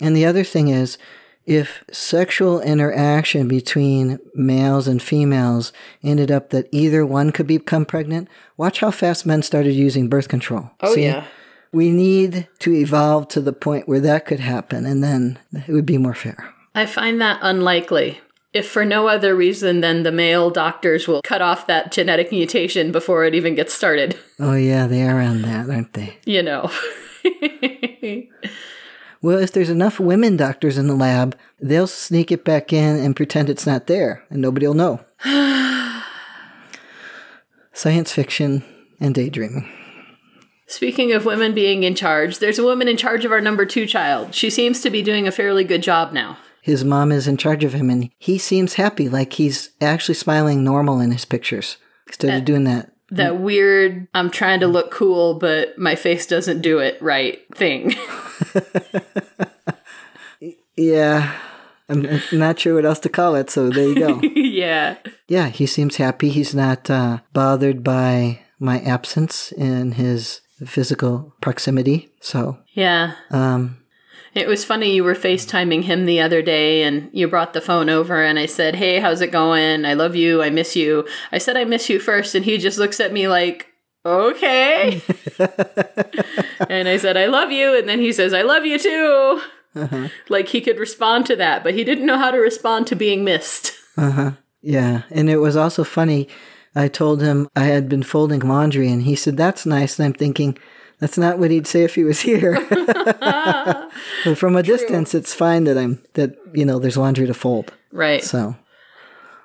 And 0.00 0.16
the 0.16 0.26
other 0.26 0.44
thing 0.44 0.68
is, 0.68 0.96
if 1.46 1.84
sexual 1.90 2.60
interaction 2.60 3.48
between 3.48 4.18
males 4.34 4.86
and 4.86 5.02
females 5.02 5.72
ended 6.02 6.30
up 6.30 6.50
that 6.50 6.68
either 6.70 7.04
one 7.04 7.32
could 7.32 7.46
become 7.46 7.84
pregnant, 7.84 8.28
watch 8.56 8.80
how 8.80 8.90
fast 8.90 9.26
men 9.26 9.42
started 9.42 9.72
using 9.72 10.08
birth 10.08 10.28
control. 10.28 10.70
Oh, 10.80 10.94
See? 10.94 11.04
yeah. 11.04 11.26
We 11.72 11.90
need 11.90 12.48
to 12.60 12.72
evolve 12.72 13.28
to 13.28 13.40
the 13.40 13.52
point 13.52 13.88
where 13.88 14.00
that 14.00 14.26
could 14.26 14.40
happen, 14.40 14.84
and 14.86 15.04
then 15.04 15.38
it 15.52 15.68
would 15.72 15.86
be 15.86 15.98
more 15.98 16.14
fair. 16.14 16.52
I 16.74 16.86
find 16.86 17.20
that 17.20 17.38
unlikely. 17.42 18.20
If 18.52 18.68
for 18.68 18.84
no 18.84 19.06
other 19.06 19.36
reason 19.36 19.80
than 19.80 20.02
the 20.02 20.10
male 20.10 20.50
doctors 20.50 21.06
will 21.06 21.22
cut 21.22 21.40
off 21.40 21.68
that 21.68 21.92
genetic 21.92 22.32
mutation 22.32 22.90
before 22.90 23.24
it 23.24 23.36
even 23.36 23.54
gets 23.54 23.72
started. 23.72 24.18
Oh, 24.40 24.54
yeah, 24.54 24.88
they 24.88 25.02
are 25.06 25.20
on 25.20 25.42
that, 25.42 25.70
aren't 25.70 25.92
they? 25.92 26.16
You 26.24 26.42
know. 26.42 26.70
Well, 29.22 29.38
if 29.38 29.52
there's 29.52 29.68
enough 29.68 30.00
women 30.00 30.36
doctors 30.36 30.78
in 30.78 30.86
the 30.86 30.94
lab, 30.94 31.36
they'll 31.60 31.86
sneak 31.86 32.32
it 32.32 32.44
back 32.44 32.72
in 32.72 32.96
and 32.96 33.14
pretend 33.14 33.50
it's 33.50 33.66
not 33.66 33.86
there, 33.86 34.24
and 34.30 34.40
nobody 34.40 34.66
will 34.66 34.74
know. 34.74 35.04
Science 37.72 38.12
fiction 38.12 38.64
and 38.98 39.14
daydreaming. 39.14 39.70
Speaking 40.66 41.12
of 41.12 41.26
women 41.26 41.52
being 41.52 41.82
in 41.82 41.94
charge, 41.94 42.38
there's 42.38 42.58
a 42.58 42.64
woman 42.64 42.88
in 42.88 42.96
charge 42.96 43.24
of 43.24 43.32
our 43.32 43.40
number 43.40 43.66
two 43.66 43.86
child. 43.86 44.34
She 44.34 44.48
seems 44.48 44.80
to 44.82 44.90
be 44.90 45.02
doing 45.02 45.26
a 45.26 45.32
fairly 45.32 45.64
good 45.64 45.82
job 45.82 46.12
now. 46.12 46.38
His 46.62 46.84
mom 46.84 47.10
is 47.10 47.26
in 47.26 47.36
charge 47.36 47.64
of 47.64 47.72
him, 47.72 47.90
and 47.90 48.10
he 48.18 48.38
seems 48.38 48.74
happy, 48.74 49.08
like 49.08 49.34
he's 49.34 49.70
actually 49.80 50.14
smiling 50.14 50.62
normal 50.62 51.00
in 51.00 51.10
his 51.10 51.24
pictures 51.24 51.76
instead 52.06 52.36
of 52.36 52.42
uh, 52.42 52.44
doing 52.44 52.64
that. 52.64 52.92
That 53.12 53.40
weird, 53.40 54.06
I'm 54.14 54.30
trying 54.30 54.60
to 54.60 54.68
look 54.68 54.90
cool, 54.90 55.34
but 55.34 55.76
my 55.78 55.94
face 55.96 56.26
doesn't 56.26 56.60
do 56.60 56.78
it 56.78 57.00
right 57.02 57.40
thing. 57.54 57.94
Yeah, 60.76 61.38
I'm 61.90 62.06
I'm 62.06 62.22
not 62.32 62.58
sure 62.58 62.74
what 62.74 62.86
else 62.86 63.00
to 63.00 63.10
call 63.10 63.34
it, 63.34 63.50
so 63.50 63.68
there 63.68 63.86
you 63.88 63.94
go. 63.96 64.20
yeah. 64.34 64.96
yeah, 65.28 65.48
he 65.48 65.66
seems 65.66 65.96
happy. 65.96 66.30
He's 66.30 66.54
not 66.54 66.88
uh, 66.88 67.18
bothered 67.34 67.84
by 67.84 68.40
my 68.58 68.80
absence 68.80 69.52
in 69.52 69.92
his 69.92 70.40
physical 70.64 71.34
proximity. 71.42 72.08
So, 72.20 72.58
Yeah. 72.72 73.12
um, 73.30 73.76
It 74.34 74.46
was 74.46 74.64
funny 74.64 74.94
you 74.94 75.04
were 75.04 75.14
FaceTiming 75.14 75.84
him 75.84 76.06
the 76.06 76.20
other 76.20 76.40
day 76.42 76.84
and 76.84 77.10
you 77.12 77.26
brought 77.26 77.52
the 77.52 77.60
phone 77.60 77.88
over 77.88 78.22
and 78.22 78.38
I 78.38 78.46
said, 78.46 78.76
Hey, 78.76 79.00
how's 79.00 79.20
it 79.20 79.32
going? 79.32 79.84
I 79.84 79.94
love 79.94 80.14
you. 80.14 80.42
I 80.42 80.50
miss 80.50 80.76
you. 80.76 81.06
I 81.32 81.38
said, 81.38 81.56
I 81.56 81.64
miss 81.64 81.88
you 81.88 81.98
first. 81.98 82.34
And 82.34 82.44
he 82.44 82.56
just 82.58 82.78
looks 82.78 83.00
at 83.00 83.12
me 83.12 83.28
like, 83.28 83.66
Okay. 84.06 85.02
and 86.68 86.88
I 86.88 86.96
said, 86.96 87.16
I 87.16 87.26
love 87.26 87.50
you. 87.50 87.76
And 87.76 87.88
then 87.88 87.98
he 87.98 88.12
says, 88.12 88.32
I 88.32 88.42
love 88.42 88.64
you 88.64 88.78
too. 88.78 89.42
Like 90.28 90.48
he 90.48 90.60
could 90.60 90.78
respond 90.78 91.26
to 91.26 91.36
that, 91.36 91.62
but 91.62 91.74
he 91.74 91.84
didn't 91.84 92.06
know 92.06 92.18
how 92.18 92.30
to 92.30 92.38
respond 92.38 92.86
to 92.88 92.96
being 92.96 93.24
missed. 93.24 93.72
Uh 93.96 94.10
huh. 94.10 94.30
Yeah, 94.62 95.02
and 95.10 95.30
it 95.30 95.38
was 95.38 95.56
also 95.56 95.84
funny. 95.84 96.28
I 96.74 96.88
told 96.88 97.22
him 97.22 97.48
I 97.56 97.64
had 97.64 97.88
been 97.88 98.02
folding 98.02 98.40
laundry, 98.40 98.90
and 98.90 99.02
he 99.02 99.16
said, 99.16 99.36
"That's 99.36 99.64
nice." 99.66 99.98
And 99.98 100.06
I'm 100.06 100.12
thinking, 100.12 100.58
that's 101.00 101.18
not 101.18 101.38
what 101.38 101.50
he'd 101.50 101.66
say 101.66 101.82
if 101.82 101.94
he 101.94 102.04
was 102.04 102.20
here. 102.20 102.64
but 102.70 103.90
from 104.36 104.56
a 104.56 104.62
distance, 104.62 105.14
it's 105.14 105.34
fine 105.34 105.64
that 105.64 105.76
I'm 105.76 106.02
that 106.14 106.36
you 106.52 106.64
know 106.64 106.78
there's 106.78 106.96
laundry 106.96 107.26
to 107.26 107.34
fold. 107.34 107.72
Right. 107.90 108.22
So 108.22 108.54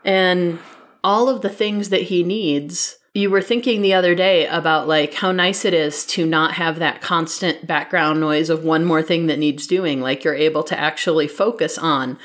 and 0.03 0.59
all 1.03 1.29
of 1.29 1.41
the 1.41 1.49
things 1.49 1.89
that 1.89 2.03
he 2.03 2.23
needs 2.23 2.97
you 3.15 3.29
were 3.29 3.41
thinking 3.41 3.81
the 3.81 3.93
other 3.93 4.13
day 4.13 4.45
about 4.45 4.89
like 4.89 5.13
how 5.13 5.31
nice 5.31 5.63
it 5.63 5.73
is 5.73 6.05
to 6.05 6.25
not 6.25 6.55
have 6.55 6.79
that 6.79 7.01
constant 7.01 7.65
background 7.65 8.19
noise 8.19 8.49
of 8.49 8.65
one 8.65 8.83
more 8.83 9.01
thing 9.01 9.27
that 9.27 9.39
needs 9.39 9.65
doing 9.65 10.01
like 10.01 10.25
you're 10.25 10.35
able 10.35 10.63
to 10.63 10.77
actually 10.77 11.27
focus 11.27 11.77
on 11.77 12.19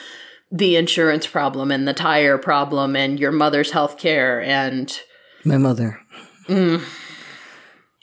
the 0.50 0.74
insurance 0.74 1.28
problem 1.28 1.70
and 1.70 1.86
the 1.86 1.94
tire 1.94 2.36
problem 2.36 2.96
and 2.96 3.20
your 3.20 3.30
mother's 3.30 3.70
health 3.70 3.98
care 3.98 4.42
and 4.42 5.00
my 5.44 5.56
mother. 5.56 6.00
Mm. 6.48 6.82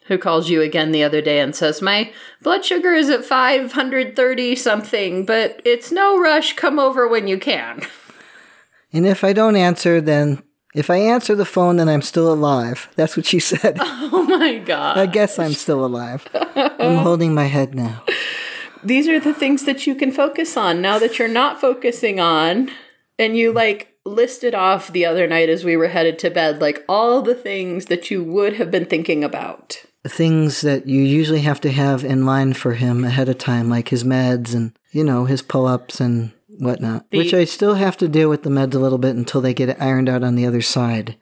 Who 0.08 0.18
calls 0.18 0.50
you 0.50 0.62
again 0.62 0.92
the 0.92 1.04
other 1.04 1.22
day 1.22 1.40
and 1.40 1.56
says, 1.56 1.82
My 1.82 2.12
blood 2.42 2.66
sugar 2.66 2.94
is 2.94 3.10
at 3.10 3.26
530 3.26 4.56
something, 4.56 5.26
but 5.26 5.62
it's 5.66 5.92
no 5.92 6.20
rush. 6.20 6.54
Come 6.54 6.80
over 6.80 7.08
when 7.08 7.28
you 7.28 7.38
can. 7.38 7.82
And 8.94 9.06
if 9.06 9.22
I 9.22 9.34
don't 9.34 9.58
answer, 9.58 10.00
then 10.00 10.42
if 10.74 10.90
I 10.90 10.96
answer 10.96 11.36
the 11.36 11.46
phone, 11.46 11.76
then 11.76 11.90
I'm 11.90 12.02
still 12.02 12.32
alive. 12.32 12.88
That's 12.96 13.18
what 13.18 13.26
she 13.26 13.40
said. 13.52 13.78
Oh 14.10 14.24
my 14.24 14.58
God. 14.58 14.98
I 14.98 15.06
guess 15.06 15.38
I'm 15.38 15.52
still 15.52 15.86
alive. 15.86 16.26
I'm 16.56 16.98
holding 16.98 17.34
my 17.34 17.46
head 17.46 17.76
now. 17.76 18.04
These 18.84 19.08
are 19.10 19.20
the 19.20 19.34
things 19.34 19.66
that 19.66 19.86
you 19.86 19.96
can 19.96 20.12
focus 20.12 20.56
on 20.56 20.82
now 20.82 20.98
that 21.00 21.20
you're 21.20 21.28
not 21.28 21.60
focusing 21.60 22.20
on. 22.22 22.72
And 23.20 23.36
you 23.36 23.52
like 23.52 23.98
listed 24.06 24.56
off 24.56 24.92
the 24.92 25.06
other 25.06 25.28
night 25.28 25.50
as 25.50 25.66
we 25.66 25.76
were 25.76 25.90
headed 25.90 26.18
to 26.20 26.30
bed, 26.30 26.62
like 26.62 26.86
all 26.88 27.22
the 27.22 27.36
things 27.36 27.88
that 27.88 28.10
you 28.10 28.24
would 28.24 28.54
have 28.54 28.72
been 28.72 28.86
thinking 28.86 29.24
about. 29.24 29.84
Things 30.08 30.62
that 30.62 30.88
you 30.88 31.02
usually 31.02 31.42
have 31.42 31.62
to 31.62 31.72
have 31.72 32.04
in 32.04 32.26
line 32.26 32.54
for 32.54 32.74
him 32.74 33.04
ahead 33.04 33.30
of 33.30 33.38
time, 33.38 33.70
like 33.70 33.90
his 33.90 34.04
meds 34.04 34.54
and, 34.54 34.72
you 34.92 35.04
know, 35.04 35.26
his 35.26 35.42
pull 35.42 35.66
ups 35.66 36.00
and 36.00 36.32
whatnot. 36.60 37.10
The- 37.12 37.18
Which 37.18 37.34
I 37.34 37.44
still 37.46 37.76
have 37.76 37.98
to 37.98 38.08
deal 38.08 38.30
with 38.30 38.44
the 38.44 38.50
meds 38.50 38.74
a 38.74 38.80
little 38.80 38.98
bit 38.98 39.16
until 39.16 39.42
they 39.42 39.54
get 39.54 39.70
it 39.70 39.78
ironed 39.80 40.10
out 40.10 40.24
on 40.24 40.36
the 40.36 40.46
other 40.46 40.62
side. 40.62 41.16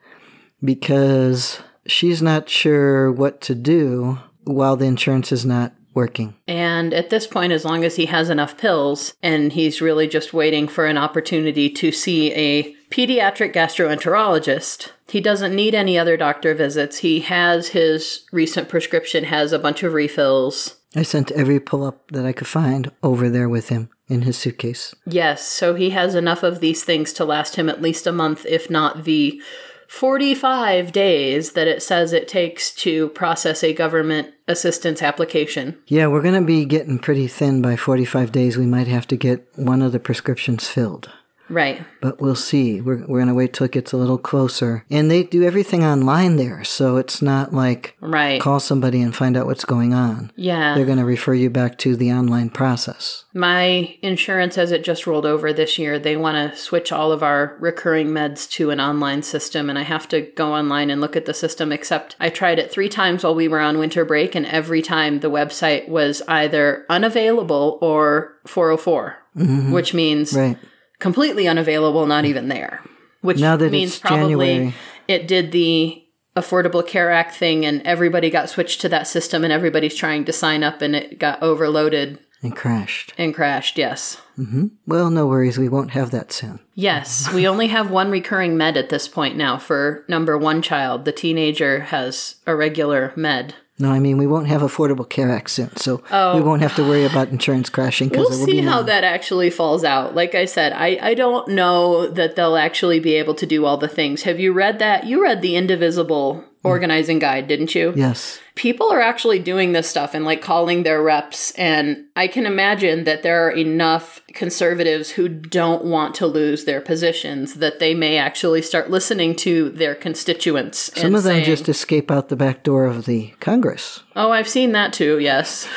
Because 0.64 1.58
she's 1.86 2.22
not 2.22 2.48
sure 2.48 3.12
what 3.12 3.40
to 3.42 3.54
do 3.54 4.18
while 4.44 4.76
the 4.76 4.86
insurance 4.86 5.32
is 5.32 5.44
not 5.44 5.72
working. 5.94 6.34
And 6.46 6.92
at 6.92 7.10
this 7.10 7.26
point, 7.26 7.52
as 7.52 7.64
long 7.64 7.82
as 7.84 7.96
he 7.96 8.06
has 8.06 8.28
enough 8.30 8.56
pills 8.56 9.14
and 9.22 9.52
he's 9.52 9.80
really 9.80 10.06
just 10.06 10.32
waiting 10.34 10.68
for 10.68 10.86
an 10.86 10.98
opportunity 10.98 11.70
to 11.70 11.90
see 11.90 12.32
a 12.34 12.75
pediatric 12.90 13.52
gastroenterologist, 13.52 14.92
he 15.08 15.20
doesn't 15.20 15.54
need 15.54 15.74
any 15.74 15.98
other 15.98 16.16
doctor 16.16 16.54
visits. 16.54 16.98
He 16.98 17.20
has 17.20 17.68
his 17.68 18.26
recent 18.32 18.68
prescription, 18.68 19.24
has 19.24 19.52
a 19.52 19.58
bunch 19.58 19.82
of 19.82 19.92
refills. 19.92 20.76
I 20.94 21.02
sent 21.02 21.30
every 21.32 21.60
pull 21.60 21.84
up 21.84 22.10
that 22.12 22.24
I 22.24 22.32
could 22.32 22.46
find 22.46 22.90
over 23.02 23.28
there 23.28 23.48
with 23.48 23.68
him 23.68 23.90
in 24.08 24.22
his 24.22 24.38
suitcase. 24.38 24.94
Yes, 25.04 25.46
so 25.46 25.74
he 25.74 25.90
has 25.90 26.14
enough 26.14 26.42
of 26.42 26.60
these 26.60 26.84
things 26.84 27.12
to 27.14 27.24
last 27.24 27.56
him 27.56 27.68
at 27.68 27.82
least 27.82 28.06
a 28.06 28.12
month, 28.12 28.46
if 28.46 28.70
not 28.70 29.04
the 29.04 29.40
45 29.88 30.92
days 30.92 31.52
that 31.52 31.68
it 31.68 31.82
says 31.82 32.12
it 32.12 32.28
takes 32.28 32.72
to 32.74 33.08
process 33.10 33.62
a 33.62 33.72
government 33.72 34.32
assistance 34.48 35.02
application. 35.02 35.78
Yeah, 35.86 36.06
we're 36.06 36.22
going 36.22 36.40
to 36.40 36.46
be 36.46 36.64
getting 36.64 36.98
pretty 36.98 37.26
thin 37.28 37.62
by 37.62 37.76
45 37.76 38.32
days. 38.32 38.56
We 38.56 38.66
might 38.66 38.88
have 38.88 39.06
to 39.08 39.16
get 39.16 39.46
one 39.56 39.82
of 39.82 39.92
the 39.92 40.00
prescriptions 40.00 40.68
filled. 40.68 41.10
Right. 41.48 41.84
But 42.00 42.20
we'll 42.20 42.34
see. 42.34 42.80
We're, 42.80 43.06
we're 43.06 43.18
going 43.18 43.28
to 43.28 43.34
wait 43.34 43.52
till 43.52 43.66
it 43.66 43.72
gets 43.72 43.92
a 43.92 43.96
little 43.96 44.18
closer. 44.18 44.84
And 44.90 45.10
they 45.10 45.22
do 45.22 45.44
everything 45.44 45.84
online 45.84 46.36
there. 46.36 46.64
So 46.64 46.96
it's 46.96 47.22
not 47.22 47.52
like 47.52 47.96
Right. 48.00 48.40
call 48.40 48.60
somebody 48.60 49.00
and 49.00 49.14
find 49.14 49.36
out 49.36 49.46
what's 49.46 49.64
going 49.64 49.94
on. 49.94 50.32
Yeah. 50.36 50.74
They're 50.74 50.86
going 50.86 50.98
to 50.98 51.04
refer 51.04 51.34
you 51.34 51.50
back 51.50 51.78
to 51.78 51.96
the 51.96 52.12
online 52.12 52.50
process. 52.50 53.24
My 53.34 53.96
insurance, 54.02 54.58
as 54.58 54.72
it 54.72 54.84
just 54.84 55.06
rolled 55.06 55.26
over 55.26 55.52
this 55.52 55.78
year, 55.78 55.98
they 55.98 56.16
want 56.16 56.52
to 56.52 56.58
switch 56.58 56.90
all 56.90 57.12
of 57.12 57.22
our 57.22 57.56
recurring 57.60 58.08
meds 58.08 58.50
to 58.52 58.70
an 58.70 58.80
online 58.80 59.22
system, 59.22 59.68
and 59.70 59.78
I 59.78 59.82
have 59.82 60.08
to 60.08 60.22
go 60.22 60.52
online 60.54 60.90
and 60.90 61.00
look 61.00 61.16
at 61.16 61.26
the 61.26 61.34
system. 61.34 61.70
Except 61.72 62.16
I 62.18 62.30
tried 62.30 62.58
it 62.58 62.70
three 62.70 62.88
times 62.88 63.24
while 63.24 63.34
we 63.34 63.48
were 63.48 63.60
on 63.60 63.78
winter 63.78 64.04
break, 64.04 64.34
and 64.34 64.46
every 64.46 64.82
time 64.82 65.20
the 65.20 65.30
website 65.30 65.88
was 65.88 66.22
either 66.28 66.86
unavailable 66.88 67.78
or 67.80 68.36
404, 68.46 69.16
mm-hmm. 69.36 69.72
which 69.72 69.94
means 69.94 70.32
Right. 70.32 70.58
Completely 70.98 71.46
unavailable, 71.48 72.06
not 72.06 72.24
even 72.24 72.48
there. 72.48 72.80
Which 73.22 73.40
Now 73.40 73.56
that 73.56 73.72
means 73.72 73.98
probably 73.98 74.46
January. 74.46 74.74
it 75.08 75.26
did 75.26 75.52
the 75.52 76.02
Affordable 76.36 76.86
Care 76.86 77.10
Act 77.10 77.34
thing, 77.34 77.64
and 77.64 77.82
everybody 77.86 78.28
got 78.30 78.50
switched 78.50 78.80
to 78.82 78.88
that 78.90 79.06
system, 79.06 79.42
and 79.42 79.52
everybody's 79.52 79.94
trying 79.96 80.24
to 80.26 80.32
sign 80.32 80.62
up, 80.62 80.82
and 80.82 80.94
it 80.94 81.18
got 81.18 81.42
overloaded 81.42 82.18
And 82.42 82.54
crashed. 82.54 83.14
and 83.16 83.34
crashed. 83.34 83.78
Yes. 83.78 84.20
Mm-hmm. 84.38 84.66
Well, 84.86 85.08
no 85.10 85.26
worries. 85.26 85.56
We 85.58 85.70
won't 85.70 85.92
have 85.92 86.10
that 86.10 86.30
soon. 86.32 86.60
Yes, 86.74 87.32
we 87.34 87.48
only 87.48 87.68
have 87.68 87.90
one 87.90 88.10
recurring 88.10 88.56
med 88.56 88.76
at 88.76 88.90
this 88.90 89.08
point 89.08 89.36
now 89.36 89.56
for 89.56 90.04
number 90.08 90.36
one 90.36 90.60
child. 90.60 91.06
The 91.06 91.12
teenager 91.12 91.80
has 91.80 92.36
a 92.46 92.54
regular 92.54 93.12
med. 93.16 93.54
No, 93.78 93.90
I 93.90 93.98
mean, 93.98 94.16
we 94.16 94.26
won't 94.26 94.46
have 94.46 94.62
Affordable 94.62 95.06
Care 95.06 95.30
Act 95.30 95.50
soon. 95.50 95.76
So 95.76 96.02
oh. 96.10 96.34
we 96.34 96.40
won't 96.40 96.62
have 96.62 96.74
to 96.76 96.82
worry 96.82 97.04
about 97.04 97.28
insurance 97.28 97.68
crashing 97.68 98.10
Oh. 98.14 98.20
We'll 98.20 98.46
see 98.46 98.62
how 98.62 98.82
that 98.82 99.04
actually 99.04 99.50
falls 99.50 99.84
out. 99.84 100.14
Like 100.14 100.34
I 100.34 100.46
said, 100.46 100.72
I, 100.72 100.98
I 101.02 101.14
don't 101.14 101.48
know 101.48 102.06
that 102.06 102.36
they'll 102.36 102.56
actually 102.56 103.00
be 103.00 103.14
able 103.14 103.34
to 103.34 103.44
do 103.44 103.66
all 103.66 103.76
the 103.76 103.88
things. 103.88 104.22
Have 104.22 104.40
you 104.40 104.52
read 104.52 104.78
that? 104.78 105.06
You 105.06 105.22
read 105.22 105.42
the 105.42 105.56
Indivisible 105.56 106.44
Mm. 106.66 106.70
organizing 106.70 107.18
guide, 107.18 107.46
didn't 107.48 107.74
you? 107.74 107.92
Yes. 107.96 108.38
people 108.54 108.90
are 108.90 109.00
actually 109.02 109.38
doing 109.38 109.72
this 109.72 109.88
stuff 109.88 110.14
and 110.14 110.24
like 110.24 110.40
calling 110.40 110.82
their 110.82 111.02
reps 111.02 111.50
and 111.58 112.04
i 112.16 112.26
can 112.26 112.46
imagine 112.46 113.04
that 113.04 113.22
there 113.22 113.46
are 113.46 113.50
enough 113.50 114.22
conservatives 114.32 115.10
who 115.10 115.28
don't 115.28 115.84
want 115.84 116.14
to 116.14 116.26
lose 116.26 116.64
their 116.64 116.80
positions 116.80 117.54
that 117.54 117.78
they 117.80 117.92
may 117.94 118.16
actually 118.16 118.62
start 118.62 118.90
listening 118.90 119.36
to 119.36 119.68
their 119.70 119.94
constituents 119.94 120.90
Some 120.98 121.14
of 121.14 121.22
them 121.24 121.34
saying, 121.34 121.44
just 121.44 121.68
escape 121.68 122.10
out 122.10 122.28
the 122.30 122.36
back 122.36 122.62
door 122.62 122.86
of 122.86 123.04
the 123.04 123.34
Congress. 123.40 124.02
oh 124.16 124.30
i've 124.32 124.48
seen 124.48 124.72
that 124.72 124.94
too 124.94 125.18
yes 125.18 125.68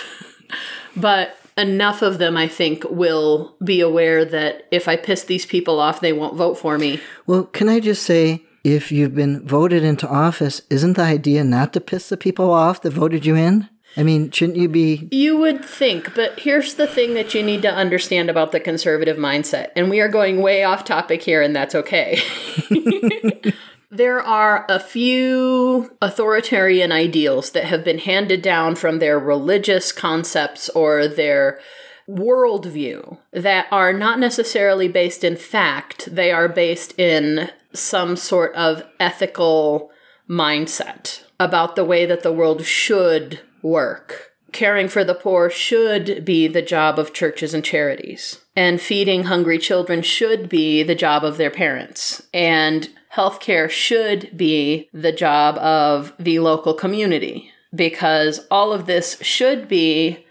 but 0.96 1.36
enough 1.58 2.02
of 2.02 2.18
them 2.18 2.38
i 2.38 2.48
think 2.48 2.84
will 2.90 3.56
be 3.62 3.82
aware 3.82 4.24
that 4.24 4.64
if 4.72 4.88
i 4.88 4.96
piss 4.96 5.24
these 5.26 5.46
people 5.46 5.80
off 5.82 6.00
they 6.00 6.14
won't 6.14 6.36
vote 6.36 6.56
for 6.58 6.78
me 6.78 7.00
Well, 7.28 7.44
can 7.44 7.68
I 7.70 7.80
just 7.82 8.04
say, 8.04 8.44
if 8.64 8.92
you've 8.92 9.16
been 9.16 9.46
voted 9.46 9.84
into 9.84 10.08
office, 10.08 10.62
isn't 10.70 10.94
the 10.94 11.04
idea 11.04 11.44
not 11.44 11.74
to 11.74 11.82
piss 11.82 12.10
the 12.10 12.18
people 12.18 12.52
off 12.52 12.82
that 12.82 12.92
voted 12.92 13.26
you 13.26 13.36
in? 13.36 13.70
I 13.98 14.04
mean, 14.04 14.30
shouldn't 14.30 14.58
you 14.58 14.70
be? 14.70 15.08
You 15.12 15.38
would 15.38 15.66
think, 15.66 16.14
but 16.14 16.40
here's 16.40 16.76
the 16.76 16.88
thing 16.88 17.16
that 17.16 17.34
you 17.34 17.42
need 17.42 17.64
to 17.64 17.74
understand 17.74 18.30
about 18.30 18.52
the 18.52 18.60
conservative 18.60 19.18
mindset. 19.18 19.70
And 19.76 19.90
we 19.90 20.00
are 20.00 20.08
going 20.08 20.42
way 20.42 20.64
off 20.64 20.84
topic 20.84 21.24
here, 21.24 21.42
and 21.42 21.56
that's 21.56 21.74
okay. 21.74 22.22
there 23.92 24.22
are 24.22 24.66
a 24.70 24.80
few 24.80 25.90
authoritarian 26.02 26.92
ideals 26.92 27.52
that 27.52 27.66
have 27.66 27.84
been 27.84 27.98
handed 27.98 28.44
down 28.44 28.76
from 28.76 29.00
their 29.00 29.18
religious 29.18 29.92
concepts 29.92 30.70
or 30.70 31.08
their 31.08 31.60
worldview 32.08 33.18
that 33.32 33.68
are 33.72 33.94
not 33.94 34.20
necessarily 34.20 34.88
based 34.88 35.24
in 35.24 35.36
fact, 35.36 36.14
they 36.14 36.32
are 36.32 36.48
based 36.48 36.98
in 37.00 37.50
some 37.74 38.16
sort 38.16 38.54
of 38.56 38.84
ethical 39.00 39.92
mindset 40.30 41.24
about 41.40 41.76
the 41.76 41.86
way 41.86 42.06
that 42.06 42.24
the 42.24 42.34
world 42.34 42.66
should 42.66 43.40
work. 43.62 44.32
Caring 44.52 44.88
for 44.88 45.04
the 45.04 45.16
poor 45.16 45.50
should 45.50 46.26
be 46.26 46.48
the 46.48 46.62
job 46.62 46.98
of 46.98 47.14
churches 47.14 47.54
and 47.54 47.64
charities. 47.64 48.40
And 48.56 48.82
feeding 48.82 49.26
hungry 49.26 49.60
children 49.60 50.02
should 50.02 50.50
be 50.50 50.82
the 50.84 50.96
job 50.96 51.24
of 51.24 51.38
their 51.38 51.52
parents. 51.52 52.24
And 52.34 52.90
healthcare 53.16 53.70
should 53.70 54.36
be 54.36 54.90
the 54.92 55.12
job 55.12 55.58
of 55.58 56.14
the 56.20 56.40
local 56.40 56.74
community. 56.74 57.52
Because 57.74 58.48
all 58.50 58.74
of 58.74 58.88
this 58.88 59.20
should 59.22 59.68
be 59.68 60.26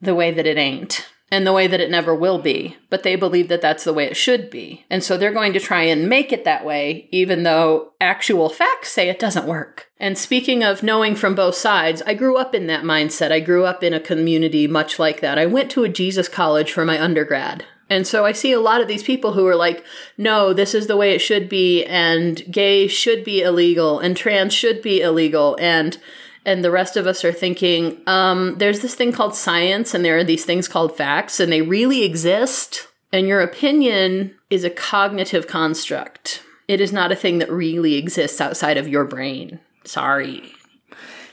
the 0.00 0.14
way 0.14 0.30
that 0.30 0.46
it 0.46 0.56
ain't 0.56 1.08
and 1.34 1.44
the 1.44 1.52
way 1.52 1.66
that 1.66 1.80
it 1.80 1.90
never 1.90 2.14
will 2.14 2.38
be, 2.38 2.76
but 2.90 3.02
they 3.02 3.16
believe 3.16 3.48
that 3.48 3.60
that's 3.60 3.82
the 3.82 3.92
way 3.92 4.04
it 4.04 4.16
should 4.16 4.50
be. 4.50 4.84
And 4.88 5.02
so 5.02 5.16
they're 5.16 5.32
going 5.32 5.52
to 5.54 5.58
try 5.58 5.82
and 5.82 6.08
make 6.08 6.32
it 6.32 6.44
that 6.44 6.64
way, 6.64 7.08
even 7.10 7.42
though 7.42 7.92
actual 8.00 8.48
facts 8.48 8.92
say 8.92 9.08
it 9.08 9.18
doesn't 9.18 9.44
work. 9.44 9.88
And 9.98 10.16
speaking 10.16 10.62
of 10.62 10.84
knowing 10.84 11.16
from 11.16 11.34
both 11.34 11.56
sides, 11.56 12.02
I 12.06 12.14
grew 12.14 12.36
up 12.36 12.54
in 12.54 12.68
that 12.68 12.84
mindset. 12.84 13.32
I 13.32 13.40
grew 13.40 13.64
up 13.64 13.82
in 13.82 13.92
a 13.92 13.98
community 13.98 14.68
much 14.68 15.00
like 15.00 15.20
that. 15.22 15.36
I 15.36 15.46
went 15.46 15.72
to 15.72 15.82
a 15.82 15.88
Jesus 15.88 16.28
college 16.28 16.70
for 16.70 16.84
my 16.84 17.02
undergrad. 17.02 17.64
And 17.90 18.06
so 18.06 18.24
I 18.24 18.30
see 18.30 18.52
a 18.52 18.60
lot 18.60 18.80
of 18.80 18.86
these 18.86 19.02
people 19.02 19.32
who 19.32 19.44
are 19.48 19.56
like, 19.56 19.84
no, 20.16 20.52
this 20.52 20.72
is 20.72 20.86
the 20.86 20.96
way 20.96 21.14
it 21.16 21.18
should 21.18 21.48
be, 21.48 21.84
and 21.84 22.44
gay 22.48 22.86
should 22.86 23.24
be 23.24 23.42
illegal, 23.42 23.98
and 23.98 24.16
trans 24.16 24.54
should 24.54 24.82
be 24.82 25.02
illegal, 25.02 25.58
and 25.60 25.98
and 26.44 26.64
the 26.64 26.70
rest 26.70 26.96
of 26.96 27.06
us 27.06 27.24
are 27.24 27.32
thinking, 27.32 28.00
um, 28.06 28.56
there's 28.58 28.80
this 28.80 28.94
thing 28.94 29.12
called 29.12 29.34
science, 29.34 29.94
and 29.94 30.04
there 30.04 30.18
are 30.18 30.24
these 30.24 30.44
things 30.44 30.68
called 30.68 30.96
facts, 30.96 31.40
and 31.40 31.52
they 31.52 31.62
really 31.62 32.02
exist. 32.02 32.88
And 33.12 33.28
your 33.28 33.40
opinion 33.40 34.34
is 34.50 34.64
a 34.64 34.70
cognitive 34.70 35.46
construct. 35.46 36.42
It 36.66 36.80
is 36.80 36.92
not 36.92 37.12
a 37.12 37.16
thing 37.16 37.38
that 37.38 37.50
really 37.50 37.94
exists 37.94 38.40
outside 38.40 38.76
of 38.76 38.88
your 38.88 39.04
brain. 39.04 39.60
Sorry. 39.84 40.52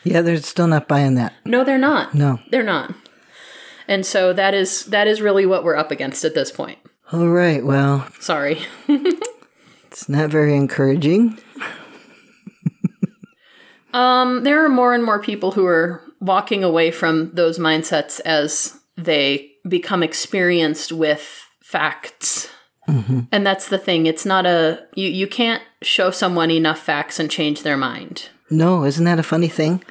Yeah, 0.04 0.22
they're 0.22 0.38
still 0.38 0.68
not 0.68 0.88
buying 0.88 1.16
that. 1.16 1.34
No, 1.46 1.64
they're 1.64 1.78
not. 1.78 2.14
No. 2.14 2.40
They're 2.50 2.64
not. 2.64 2.94
And 3.88 4.06
so 4.06 4.34
that 4.34 4.54
is 4.54 4.86
that 4.86 5.08
is 5.08 5.22
really 5.22 5.46
what 5.46 5.64
we're 5.64 5.76
up 5.76 5.92
against 5.92 6.24
at 6.24 6.34
this 6.34 6.52
point. 6.52 6.80
All 7.12 7.28
right. 7.28 7.64
Well, 7.66 8.08
Sorry. 8.20 8.62
it's 8.88 10.08
not 10.08 10.30
very 10.30 10.56
encouraging. 10.56 11.38
Um, 13.94 14.44
there 14.44 14.64
are 14.64 14.70
more 14.70 14.94
and 14.94 15.04
more 15.04 15.22
people 15.22 15.52
who 15.52 15.66
are 15.66 16.02
walking 16.20 16.64
away 16.64 16.92
from 16.92 17.32
those 17.32 17.58
mindsets 17.60 18.20
as 18.22 18.80
they 18.98 19.52
become 19.68 20.04
experienced 20.04 20.92
with 20.92 21.46
facts. 21.62 22.50
And 23.32 23.46
that's 23.46 23.70
the 23.70 23.78
thing. 23.78 24.06
It's 24.06 24.26
not 24.26 24.46
a 24.46 24.86
you 24.96 25.08
you 25.08 25.28
can't 25.28 25.64
show 25.82 26.12
someone 26.12 26.52
enough 26.52 26.80
facts 26.80 27.20
and 27.20 27.32
change 27.32 27.64
their 27.64 27.78
mind. 27.78 28.30
No, 28.50 28.84
isn't 28.84 29.06
that 29.06 29.20
a 29.20 29.24
funny 29.24 29.48
thing? 29.48 29.84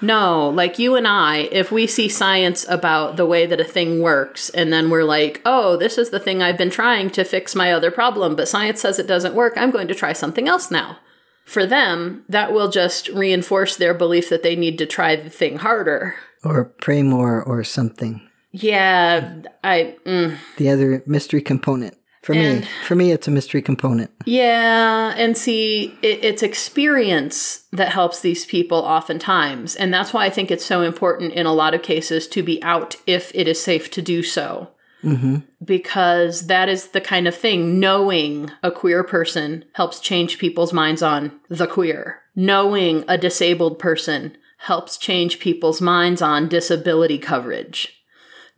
No, 0.00 0.48
like 0.48 0.78
you 0.78 0.94
and 0.94 1.08
I, 1.08 1.48
if 1.50 1.72
we 1.72 1.86
see 1.86 2.08
science 2.08 2.66
about 2.68 3.16
the 3.16 3.26
way 3.26 3.46
that 3.46 3.60
a 3.60 3.64
thing 3.64 4.00
works, 4.00 4.48
and 4.50 4.72
then 4.72 4.90
we're 4.90 5.04
like, 5.04 5.42
oh, 5.44 5.76
this 5.76 5.98
is 5.98 6.10
the 6.10 6.20
thing 6.20 6.40
I've 6.40 6.58
been 6.58 6.70
trying 6.70 7.10
to 7.10 7.24
fix 7.24 7.54
my 7.54 7.72
other 7.72 7.90
problem, 7.90 8.36
but 8.36 8.48
science 8.48 8.80
says 8.80 8.98
it 8.98 9.08
doesn't 9.08 9.34
work, 9.34 9.54
I'm 9.56 9.72
going 9.72 9.88
to 9.88 9.96
try 9.96 10.12
something 10.12 10.46
else 10.46 10.70
now. 10.70 10.98
For 11.48 11.64
them, 11.64 12.24
that 12.28 12.52
will 12.52 12.68
just 12.68 13.08
reinforce 13.08 13.74
their 13.76 13.94
belief 13.94 14.28
that 14.28 14.42
they 14.42 14.54
need 14.54 14.76
to 14.78 14.86
try 14.86 15.16
the 15.16 15.30
thing 15.30 15.56
harder. 15.56 16.14
Or 16.44 16.66
pray 16.66 17.02
more 17.02 17.42
or 17.42 17.64
something. 17.64 18.20
Yeah, 18.52 19.42
I. 19.64 19.96
Mm. 20.04 20.36
The 20.58 20.68
other 20.68 21.02
mystery 21.06 21.40
component. 21.40 21.94
For 22.22 22.34
And- 22.34 22.60
me, 22.60 22.66
for 22.84 22.94
me, 22.94 23.12
it's 23.12 23.28
a 23.28 23.30
mystery 23.30 23.62
component. 23.62 24.10
Yeah, 24.26 25.14
and 25.16 25.38
see, 25.38 25.96
it, 26.02 26.22
it's 26.22 26.42
experience 26.42 27.64
that 27.72 27.88
helps 27.88 28.20
these 28.20 28.44
people 28.44 28.78
oftentimes. 28.78 29.74
And 29.74 29.94
that's 29.94 30.12
why 30.12 30.26
I 30.26 30.30
think 30.30 30.50
it's 30.50 30.64
so 30.66 30.82
important 30.82 31.32
in 31.32 31.46
a 31.46 31.54
lot 31.54 31.72
of 31.72 31.80
cases 31.80 32.26
to 32.28 32.42
be 32.42 32.62
out 32.62 32.96
if 33.06 33.32
it 33.34 33.48
is 33.48 33.62
safe 33.62 33.90
to 33.92 34.02
do 34.02 34.22
so. 34.22 34.68
Mm-hmm. 35.02 35.36
Because 35.64 36.46
that 36.46 36.68
is 36.68 36.88
the 36.88 37.00
kind 37.00 37.28
of 37.28 37.34
thing, 37.34 37.78
knowing 37.78 38.50
a 38.62 38.70
queer 38.70 39.04
person 39.04 39.64
helps 39.74 40.00
change 40.00 40.38
people's 40.38 40.72
minds 40.72 41.02
on 41.02 41.38
the 41.48 41.66
queer. 41.66 42.20
Knowing 42.34 43.04
a 43.08 43.18
disabled 43.18 43.78
person 43.78 44.36
helps 44.58 44.96
change 44.96 45.38
people's 45.38 45.80
minds 45.80 46.20
on 46.20 46.48
disability 46.48 47.18
coverage 47.18 47.98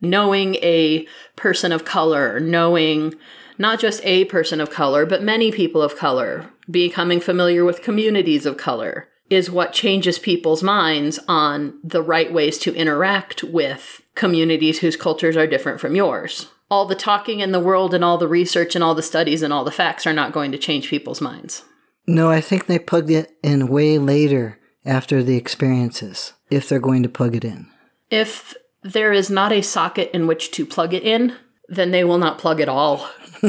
knowing 0.01 0.55
a 0.57 1.07
person 1.37 1.73
of 1.73 1.85
color, 1.85 2.41
knowing 2.41 3.15
not 3.59 3.79
just 3.79 4.01
a 4.05 4.25
person 4.27 4.61
of 4.61 4.71
color, 4.71 5.05
but 5.05 5.23
many 5.23 5.53
people 5.53 5.83
of 5.83 5.97
color, 5.97 6.51
becoming 6.71 7.21
familiar 7.21 7.65
with 7.65 7.83
communities 7.83 8.47
of 8.47 8.57
color 8.57 9.09
is 9.31 9.51
what 9.51 9.73
changes 9.73 10.19
people's 10.19 10.63
minds 10.63 11.21
on 11.29 11.79
the 11.85 12.03
right 12.03 12.33
ways 12.33 12.59
to 12.59 12.75
interact 12.75 13.45
with 13.45 14.03
communities 14.17 14.81
whose 14.81 14.97
cultures 14.97 15.37
are 15.37 15.47
different 15.47 15.81
from 15.81 15.95
yours. 15.95 16.51
All 16.69 16.85
the 16.85 16.97
talking 16.97 17.41
in 17.41 17.53
the 17.53 17.61
world 17.61 17.95
and 17.95 18.05
all 18.05 18.19
the 18.19 18.29
research 18.29 18.75
and 18.75 18.85
all 18.85 18.95
the 18.95 19.03
studies 19.03 19.43
and 19.43 19.53
all 19.53 19.65
the 19.65 19.71
facts 19.71 20.07
are 20.07 20.13
not 20.13 20.33
going 20.33 20.53
to 20.53 20.59
change 20.59 20.89
people's 20.89 21.21
minds. 21.21 21.65
No, 22.07 22.31
I 22.31 22.41
think 22.41 22.67
they 22.67 22.79
plugged 22.79 23.11
it 23.11 23.37
in 23.43 23.69
way 23.69 23.99
later 23.99 24.59
after 24.85 25.23
the 25.23 25.37
experiences, 25.37 26.33
if 26.51 26.69
they're 26.69 26.81
going 26.81 27.03
to 27.05 27.09
plug 27.09 27.37
it 27.37 27.45
in. 27.45 27.69
If 28.11 28.57
there 28.83 29.13
is 29.13 29.31
not 29.31 29.53
a 29.53 29.63
socket 29.63 30.11
in 30.13 30.27
which 30.27 30.51
to 30.53 30.67
plug 30.67 30.93
it 30.93 31.05
in, 31.05 31.37
then 31.69 31.93
they 31.93 32.03
will 32.03 32.19
not 32.19 32.39
plug 32.39 32.61
at 32.61 32.69
all. 32.69 33.09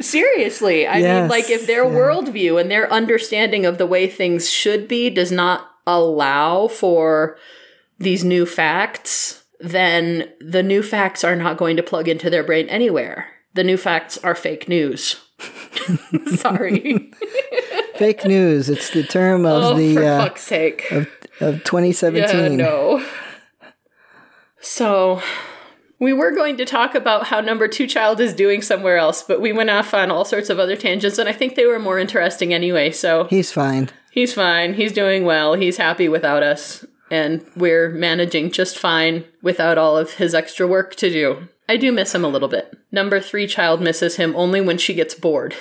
Seriously, 0.00 0.86
I 0.86 1.00
mean, 1.00 1.28
like 1.28 1.50
if 1.50 1.66
their 1.66 1.84
yeah. 1.84 1.90
worldview 1.90 2.60
and 2.60 2.70
their 2.70 2.90
understanding 2.92 3.66
of 3.66 3.78
the 3.78 3.86
way 3.86 4.06
things 4.06 4.48
should 4.48 4.86
be 4.86 5.10
does 5.10 5.32
not 5.32 5.68
allow 5.86 6.68
for 6.68 7.36
these 7.98 8.22
new 8.22 8.46
facts, 8.46 9.44
then 9.58 10.30
the 10.40 10.62
new 10.62 10.82
facts 10.82 11.24
are 11.24 11.34
not 11.34 11.56
going 11.56 11.76
to 11.76 11.82
plug 11.82 12.06
into 12.06 12.30
their 12.30 12.44
brain 12.44 12.68
anywhere. 12.68 13.26
The 13.54 13.64
new 13.64 13.76
facts 13.76 14.18
are 14.18 14.36
fake 14.36 14.68
news. 14.68 15.20
Sorry. 16.36 17.10
Fake 17.96 18.24
news. 18.24 18.68
It's 18.68 18.90
the 18.90 19.02
term 19.02 19.44
of 19.44 19.64
oh, 19.64 19.74
the 19.76 19.94
for 19.94 20.04
uh, 20.04 20.24
fuck's 20.24 20.42
sake. 20.42 20.88
of, 20.92 21.08
of 21.40 21.64
2017. 21.64 22.52
Yeah, 22.52 22.56
no. 22.56 23.04
So, 24.60 25.20
we 26.00 26.12
were 26.12 26.30
going 26.30 26.56
to 26.58 26.64
talk 26.64 26.94
about 26.94 27.26
how 27.26 27.40
number 27.40 27.66
two 27.68 27.86
child 27.86 28.20
is 28.20 28.32
doing 28.34 28.62
somewhere 28.62 28.96
else, 28.96 29.22
but 29.22 29.40
we 29.40 29.52
went 29.52 29.70
off 29.70 29.92
on 29.94 30.10
all 30.10 30.24
sorts 30.24 30.48
of 30.50 30.58
other 30.58 30.76
tangents, 30.76 31.18
and 31.18 31.28
I 31.28 31.32
think 31.32 31.54
they 31.54 31.66
were 31.66 31.78
more 31.78 31.98
interesting 31.98 32.54
anyway. 32.54 32.90
So, 32.92 33.24
He's 33.24 33.50
fine. 33.52 33.90
he's 34.10 34.32
fine. 34.34 34.74
He's 34.74 34.92
doing 34.92 35.24
well. 35.24 35.54
He's 35.54 35.76
happy 35.76 36.08
without 36.08 36.42
us, 36.42 36.84
and 37.10 37.44
we're 37.56 37.88
managing 37.90 38.50
just 38.52 38.78
fine 38.78 39.24
without 39.42 39.78
all 39.78 39.96
of 39.96 40.14
his 40.14 40.34
extra 40.34 40.66
work 40.66 40.94
to 40.96 41.10
do. 41.10 41.48
I 41.68 41.76
do 41.76 41.92
miss 41.92 42.14
him 42.14 42.24
a 42.24 42.28
little 42.28 42.48
bit. 42.48 42.74
Number 42.92 43.20
three 43.20 43.46
child 43.46 43.80
misses 43.82 44.16
him 44.16 44.34
only 44.36 44.60
when 44.60 44.78
she 44.78 44.94
gets 44.94 45.14
bored. 45.14 45.54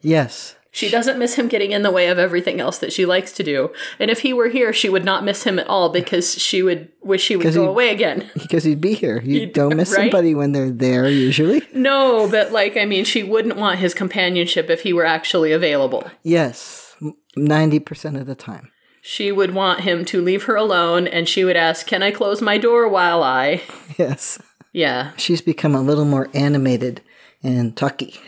Yes. 0.00 0.56
She 0.74 0.88
doesn't 0.88 1.18
miss 1.18 1.34
him 1.34 1.48
getting 1.48 1.72
in 1.72 1.82
the 1.82 1.90
way 1.90 2.06
of 2.08 2.18
everything 2.18 2.58
else 2.58 2.78
that 2.78 2.94
she 2.94 3.04
likes 3.04 3.30
to 3.32 3.42
do. 3.42 3.72
And 3.98 4.10
if 4.10 4.20
he 4.20 4.32
were 4.32 4.48
here, 4.48 4.72
she 4.72 4.88
would 4.88 5.04
not 5.04 5.22
miss 5.22 5.44
him 5.44 5.58
at 5.58 5.66
all 5.68 5.90
because 5.90 6.40
she 6.40 6.62
would 6.62 6.88
wish 7.02 7.28
he 7.28 7.36
would 7.36 7.52
go 7.52 7.68
away 7.68 7.90
again. 7.90 8.30
Because 8.42 8.64
he'd 8.64 8.80
be 8.80 8.94
here. 8.94 9.20
You 9.20 9.46
don't 9.46 9.76
miss 9.76 9.90
right? 9.90 10.10
somebody 10.10 10.34
when 10.34 10.52
they're 10.52 10.70
there 10.70 11.08
usually. 11.08 11.62
No, 11.74 12.26
but 12.30 12.52
like, 12.52 12.78
I 12.78 12.86
mean, 12.86 13.04
she 13.04 13.22
wouldn't 13.22 13.56
want 13.56 13.80
his 13.80 13.92
companionship 13.92 14.70
if 14.70 14.80
he 14.80 14.94
were 14.94 15.04
actually 15.04 15.52
available. 15.52 16.10
Yes. 16.22 16.96
90% 17.36 18.18
of 18.18 18.26
the 18.26 18.34
time. 18.34 18.70
She 19.02 19.30
would 19.30 19.54
want 19.54 19.80
him 19.80 20.06
to 20.06 20.22
leave 20.22 20.44
her 20.44 20.56
alone 20.56 21.06
and 21.06 21.28
she 21.28 21.44
would 21.44 21.56
ask, 21.56 21.86
Can 21.86 22.02
I 22.02 22.12
close 22.12 22.40
my 22.40 22.56
door 22.56 22.88
while 22.88 23.22
I. 23.22 23.60
Yes. 23.98 24.38
Yeah. 24.72 25.10
She's 25.18 25.42
become 25.42 25.74
a 25.74 25.82
little 25.82 26.06
more 26.06 26.30
animated 26.32 27.02
and 27.42 27.76
talky. 27.76 28.18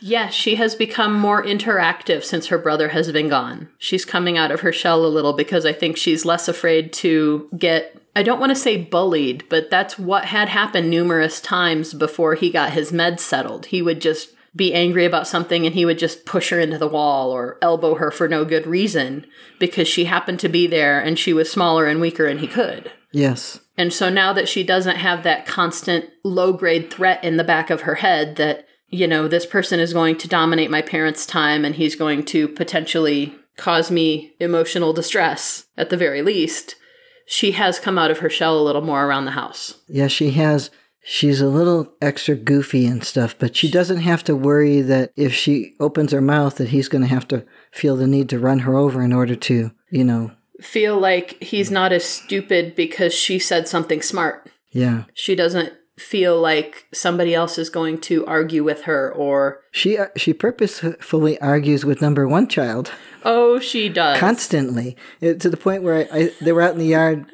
Yes, 0.00 0.34
she 0.34 0.56
has 0.56 0.74
become 0.74 1.12
more 1.14 1.42
interactive 1.42 2.24
since 2.24 2.46
her 2.46 2.58
brother 2.58 2.88
has 2.90 3.10
been 3.12 3.28
gone. 3.28 3.68
She's 3.78 4.04
coming 4.04 4.38
out 4.38 4.50
of 4.50 4.60
her 4.60 4.72
shell 4.72 5.04
a 5.04 5.08
little 5.08 5.32
because 5.32 5.66
I 5.66 5.72
think 5.72 5.96
she's 5.96 6.24
less 6.24 6.48
afraid 6.48 6.92
to 6.94 7.48
get, 7.56 8.00
I 8.14 8.22
don't 8.22 8.40
want 8.40 8.50
to 8.50 8.56
say 8.56 8.76
bullied, 8.76 9.44
but 9.48 9.70
that's 9.70 9.98
what 9.98 10.26
had 10.26 10.48
happened 10.48 10.90
numerous 10.90 11.40
times 11.40 11.94
before 11.94 12.34
he 12.34 12.50
got 12.50 12.72
his 12.72 12.92
meds 12.92 13.20
settled. 13.20 13.66
He 13.66 13.82
would 13.82 14.00
just 14.00 14.30
be 14.56 14.74
angry 14.74 15.04
about 15.04 15.28
something 15.28 15.66
and 15.66 15.74
he 15.74 15.84
would 15.84 15.98
just 15.98 16.24
push 16.24 16.50
her 16.50 16.58
into 16.58 16.78
the 16.78 16.88
wall 16.88 17.30
or 17.30 17.58
elbow 17.62 17.94
her 17.94 18.10
for 18.10 18.28
no 18.28 18.44
good 18.44 18.66
reason 18.66 19.26
because 19.58 19.86
she 19.86 20.06
happened 20.06 20.40
to 20.40 20.48
be 20.48 20.66
there 20.66 21.00
and 21.00 21.18
she 21.18 21.32
was 21.32 21.50
smaller 21.50 21.86
and 21.86 22.00
weaker 22.00 22.26
and 22.26 22.40
he 22.40 22.46
could. 22.46 22.90
Yes. 23.12 23.60
And 23.76 23.92
so 23.92 24.10
now 24.10 24.32
that 24.32 24.48
she 24.48 24.64
doesn't 24.64 24.96
have 24.96 25.22
that 25.22 25.46
constant 25.46 26.06
low 26.24 26.52
grade 26.52 26.92
threat 26.92 27.22
in 27.22 27.36
the 27.36 27.44
back 27.44 27.70
of 27.70 27.82
her 27.82 27.96
head 27.96 28.36
that, 28.36 28.67
you 28.88 29.06
know, 29.06 29.28
this 29.28 29.46
person 29.46 29.80
is 29.80 29.92
going 29.92 30.16
to 30.18 30.28
dominate 30.28 30.70
my 30.70 30.82
parents' 30.82 31.26
time 31.26 31.64
and 31.64 31.74
he's 31.74 31.94
going 31.96 32.24
to 32.26 32.48
potentially 32.48 33.34
cause 33.56 33.90
me 33.90 34.32
emotional 34.40 34.92
distress 34.92 35.66
at 35.76 35.90
the 35.90 35.96
very 35.96 36.22
least, 36.22 36.76
she 37.26 37.52
has 37.52 37.78
come 37.78 37.98
out 37.98 38.10
of 38.10 38.20
her 38.20 38.30
shell 38.30 38.58
a 38.58 38.62
little 38.62 38.80
more 38.82 39.04
around 39.04 39.24
the 39.24 39.32
house. 39.32 39.74
Yeah, 39.88 40.06
she 40.06 40.30
has. 40.32 40.70
She's 41.02 41.40
a 41.40 41.48
little 41.48 41.92
extra 42.02 42.34
goofy 42.34 42.86
and 42.86 43.02
stuff, 43.02 43.34
but 43.38 43.56
she 43.56 43.70
doesn't 43.70 44.00
have 44.00 44.22
to 44.24 44.36
worry 44.36 44.80
that 44.82 45.12
if 45.16 45.34
she 45.34 45.74
opens 45.80 46.12
her 46.12 46.20
mouth 46.20 46.56
that 46.56 46.68
he's 46.68 46.88
going 46.88 47.02
to 47.02 47.08
have 47.08 47.26
to 47.28 47.44
feel 47.72 47.96
the 47.96 48.06
need 48.06 48.28
to 48.30 48.38
run 48.38 48.60
her 48.60 48.76
over 48.76 49.02
in 49.02 49.12
order 49.12 49.34
to, 49.34 49.70
you 49.90 50.04
know, 50.04 50.32
Feel 50.60 50.98
like 50.98 51.40
he's 51.42 51.70
not 51.70 51.92
as 51.92 52.04
stupid 52.04 52.74
because 52.74 53.14
she 53.14 53.38
said 53.38 53.68
something 53.68 54.02
smart. 54.02 54.50
yeah. 54.70 55.04
She 55.14 55.34
doesn't 55.36 55.72
feel 55.98 56.40
like 56.40 56.86
somebody 56.92 57.34
else 57.34 57.58
is 57.58 57.70
going 57.70 57.98
to 57.98 58.24
argue 58.26 58.64
with 58.64 58.82
her 58.82 59.12
or, 59.12 59.60
She 59.72 59.98
uh, 59.98 60.06
she 60.16 60.32
purposefully 60.32 61.40
argues 61.40 61.84
with 61.84 62.00
number 62.00 62.26
one 62.26 62.48
child 62.48 62.92
oh, 63.24 63.58
she 63.58 63.88
does. 63.88 64.18
constantly 64.18 64.96
to 65.20 65.34
the 65.34 65.56
point 65.56 65.82
where 65.82 66.08
I, 66.12 66.18
I 66.18 66.32
they 66.40 66.52
were 66.52 66.62
out 66.62 66.72
in 66.72 66.78
the 66.78 66.86
yard 66.86 67.26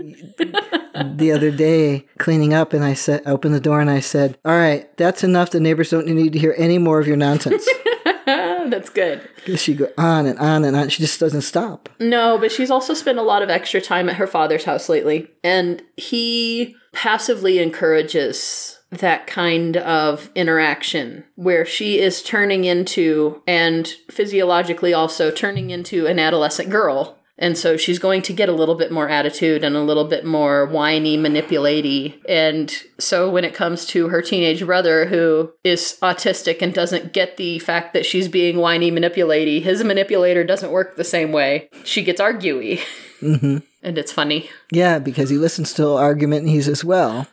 the 1.18 1.32
other 1.32 1.50
day 1.50 2.06
cleaning 2.18 2.54
up, 2.54 2.72
and 2.72 2.84
I 2.84 2.94
said, 2.94 3.22
I 3.26 3.30
opened 3.30 3.54
the 3.54 3.60
door 3.60 3.80
and 3.80 3.90
I 3.90 4.00
said, 4.00 4.38
"All 4.44 4.56
right, 4.56 4.94
that's 4.96 5.24
enough. 5.24 5.50
The 5.50 5.60
neighbors 5.60 5.90
don't 5.90 6.06
need 6.06 6.32
to 6.32 6.38
hear 6.38 6.54
any 6.56 6.78
more 6.78 7.00
of 7.00 7.06
your 7.06 7.16
nonsense." 7.16 7.68
That's 8.70 8.88
good. 8.88 9.28
she 9.56 9.74
go 9.74 9.88
on 9.98 10.26
and 10.26 10.38
on 10.38 10.64
and 10.64 10.76
on. 10.76 10.88
She 10.88 11.02
just 11.02 11.20
doesn't 11.20 11.42
stop. 11.42 11.88
No, 12.00 12.38
but 12.38 12.50
she's 12.52 12.70
also 12.70 12.94
spent 12.94 13.18
a 13.18 13.22
lot 13.22 13.42
of 13.42 13.50
extra 13.50 13.80
time 13.80 14.08
at 14.08 14.16
her 14.16 14.26
father's 14.26 14.64
house 14.64 14.88
lately. 14.88 15.30
And 15.42 15.82
he 15.96 16.76
passively 16.92 17.58
encourages 17.58 18.78
that 18.90 19.26
kind 19.26 19.76
of 19.76 20.30
interaction 20.34 21.24
where 21.34 21.66
she 21.66 21.98
is 21.98 22.22
turning 22.22 22.64
into, 22.64 23.42
and 23.46 23.88
physiologically 24.10 24.94
also 24.94 25.30
turning 25.30 25.70
into, 25.70 26.06
an 26.06 26.18
adolescent 26.18 26.70
girl. 26.70 27.18
And 27.36 27.58
so 27.58 27.76
she's 27.76 27.98
going 27.98 28.22
to 28.22 28.32
get 28.32 28.48
a 28.48 28.52
little 28.52 28.76
bit 28.76 28.92
more 28.92 29.08
attitude 29.08 29.64
and 29.64 29.74
a 29.74 29.82
little 29.82 30.04
bit 30.04 30.24
more 30.24 30.66
whiny, 30.66 31.18
manipulaty. 31.18 32.14
And 32.28 32.72
so 32.98 33.28
when 33.28 33.44
it 33.44 33.54
comes 33.54 33.86
to 33.86 34.08
her 34.08 34.22
teenage 34.22 34.64
brother 34.64 35.06
who 35.06 35.52
is 35.64 35.98
autistic 36.00 36.62
and 36.62 36.72
doesn't 36.72 37.12
get 37.12 37.36
the 37.36 37.58
fact 37.58 37.92
that 37.92 38.06
she's 38.06 38.28
being 38.28 38.58
whiny, 38.58 38.92
manipulaty, 38.92 39.60
his 39.62 39.82
manipulator 39.82 40.44
doesn't 40.44 40.70
work 40.70 40.96
the 40.96 41.04
same 41.04 41.32
way. 41.32 41.68
She 41.82 42.02
gets 42.02 42.20
arguey. 42.20 42.80
Mm-hmm. 43.20 43.58
And 43.82 43.98
it's 43.98 44.12
funny. 44.12 44.48
Yeah, 44.70 44.98
because 44.98 45.28
he 45.28 45.36
listens 45.36 45.72
to 45.74 45.82
the 45.82 45.94
argument 45.94 46.42
and 46.42 46.50
he 46.50 46.62
says, 46.62 46.84
Well, 46.84 47.26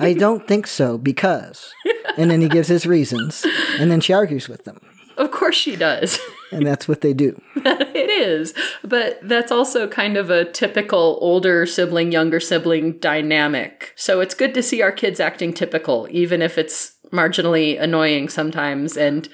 I 0.00 0.14
don't 0.18 0.46
think 0.48 0.66
so 0.66 0.96
because. 0.98 1.72
And 2.16 2.30
then 2.30 2.40
he 2.40 2.48
gives 2.48 2.68
his 2.68 2.86
reasons 2.86 3.44
and 3.78 3.90
then 3.90 4.00
she 4.00 4.12
argues 4.12 4.48
with 4.48 4.64
them. 4.64 4.80
Of 5.16 5.30
course 5.30 5.54
she 5.54 5.76
does. 5.76 6.18
And 6.54 6.66
that's 6.66 6.86
what 6.88 7.00
they 7.00 7.12
do. 7.12 7.40
it 7.56 8.10
is. 8.10 8.54
But 8.82 9.18
that's 9.22 9.52
also 9.52 9.88
kind 9.88 10.16
of 10.16 10.30
a 10.30 10.44
typical 10.44 11.18
older 11.20 11.66
sibling, 11.66 12.12
younger 12.12 12.40
sibling 12.40 12.98
dynamic. 12.98 13.92
So 13.96 14.20
it's 14.20 14.34
good 14.34 14.54
to 14.54 14.62
see 14.62 14.82
our 14.82 14.92
kids 14.92 15.20
acting 15.20 15.52
typical, 15.52 16.06
even 16.10 16.42
if 16.42 16.58
it's 16.58 16.96
marginally 17.12 17.80
annoying 17.80 18.28
sometimes 18.28 18.96
and 18.96 19.28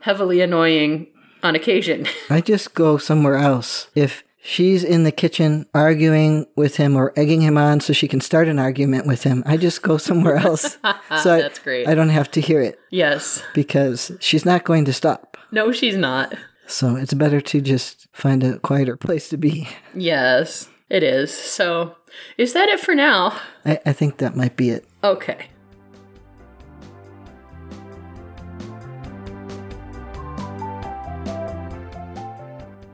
heavily 0.00 0.40
annoying 0.40 1.08
on 1.42 1.54
occasion. 1.54 2.06
I 2.30 2.40
just 2.40 2.74
go 2.74 2.96
somewhere 2.98 3.36
else. 3.36 3.88
If 3.94 4.24
she's 4.40 4.82
in 4.82 5.02
the 5.04 5.12
kitchen 5.12 5.66
arguing 5.74 6.46
with 6.56 6.76
him 6.76 6.96
or 6.96 7.12
egging 7.16 7.42
him 7.42 7.58
on 7.58 7.80
so 7.80 7.92
she 7.92 8.08
can 8.08 8.20
start 8.20 8.48
an 8.48 8.58
argument 8.58 9.06
with 9.06 9.22
him. 9.22 9.42
I 9.44 9.56
just 9.56 9.82
go 9.82 9.98
somewhere 9.98 10.36
else. 10.48 10.78
so 11.22 11.34
I- 11.34 11.42
That's 11.42 11.58
great. 11.58 11.86
I 11.86 11.94
don't 11.94 12.08
have 12.08 12.30
to 12.32 12.40
hear 12.40 12.60
it 12.60 12.78
yes. 12.90 13.42
because 13.54 14.12
she's 14.20 14.44
not 14.46 14.64
going 14.64 14.84
to 14.86 14.92
stop. 14.92 15.36
No, 15.50 15.72
she's 15.72 15.96
not. 15.96 16.34
So 16.68 16.96
it's 16.96 17.14
better 17.14 17.40
to 17.40 17.60
just 17.62 18.08
find 18.12 18.44
a 18.44 18.58
quieter 18.58 18.94
place 18.94 19.30
to 19.30 19.38
be. 19.38 19.68
Yes, 19.94 20.68
it 20.90 21.02
is. 21.02 21.32
So, 21.32 21.96
is 22.36 22.52
that 22.52 22.68
it 22.68 22.78
for 22.78 22.94
now? 22.94 23.40
I, 23.64 23.80
I 23.86 23.92
think 23.94 24.18
that 24.18 24.36
might 24.36 24.54
be 24.54 24.68
it. 24.68 24.84
Okay. 25.02 25.48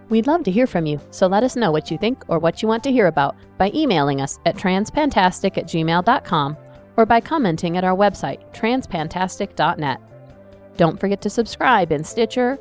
We'd 0.09 0.29
love 0.29 0.45
to 0.45 0.53
hear 0.53 0.69
from 0.69 0.87
you, 0.87 1.01
so 1.11 1.27
let 1.27 1.43
us 1.43 1.57
know 1.57 1.73
what 1.73 1.91
you 1.91 1.99
think 1.99 2.23
or 2.29 2.39
what 2.39 2.63
you 2.63 2.69
want 2.69 2.85
to 2.85 2.93
hear 2.93 3.09
about 3.09 3.35
by 3.59 3.73
emailing 3.75 4.21
us 4.21 4.39
at 4.47 4.55
transpantastic 4.55 5.59
at 5.59 5.67
gmail.com 5.67 6.57
or 6.97 7.07
by 7.07 7.21
commenting 7.21 7.77
at 7.77 7.83
our 7.83 7.97
website, 7.97 8.39
transpantastic.net. 8.55 10.01
Don't 10.77 11.01
forget 11.01 11.21
to 11.23 11.31
subscribe 11.31 11.91
in 11.91 12.05
Stitcher, 12.05 12.61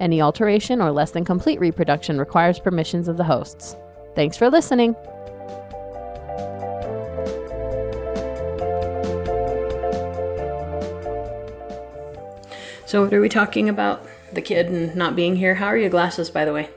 Any 0.00 0.22
alteration 0.22 0.80
or 0.80 0.90
less 0.90 1.10
than 1.10 1.26
complete 1.26 1.60
reproduction 1.60 2.18
requires 2.18 2.58
permissions 2.58 3.06
of 3.06 3.18
the 3.18 3.24
hosts. 3.24 3.76
Thanks 4.14 4.36
for 4.36 4.48
listening. 4.48 4.96
So, 12.86 13.04
what 13.04 13.12
are 13.12 13.20
we 13.20 13.28
talking 13.28 13.68
about? 13.68 14.04
The 14.32 14.42
kid 14.42 14.66
and 14.66 14.96
not 14.96 15.14
being 15.14 15.36
here? 15.36 15.54
How 15.54 15.66
are 15.66 15.76
your 15.76 15.90
glasses, 15.90 16.30
by 16.30 16.44
the 16.44 16.52
way? 16.52 16.70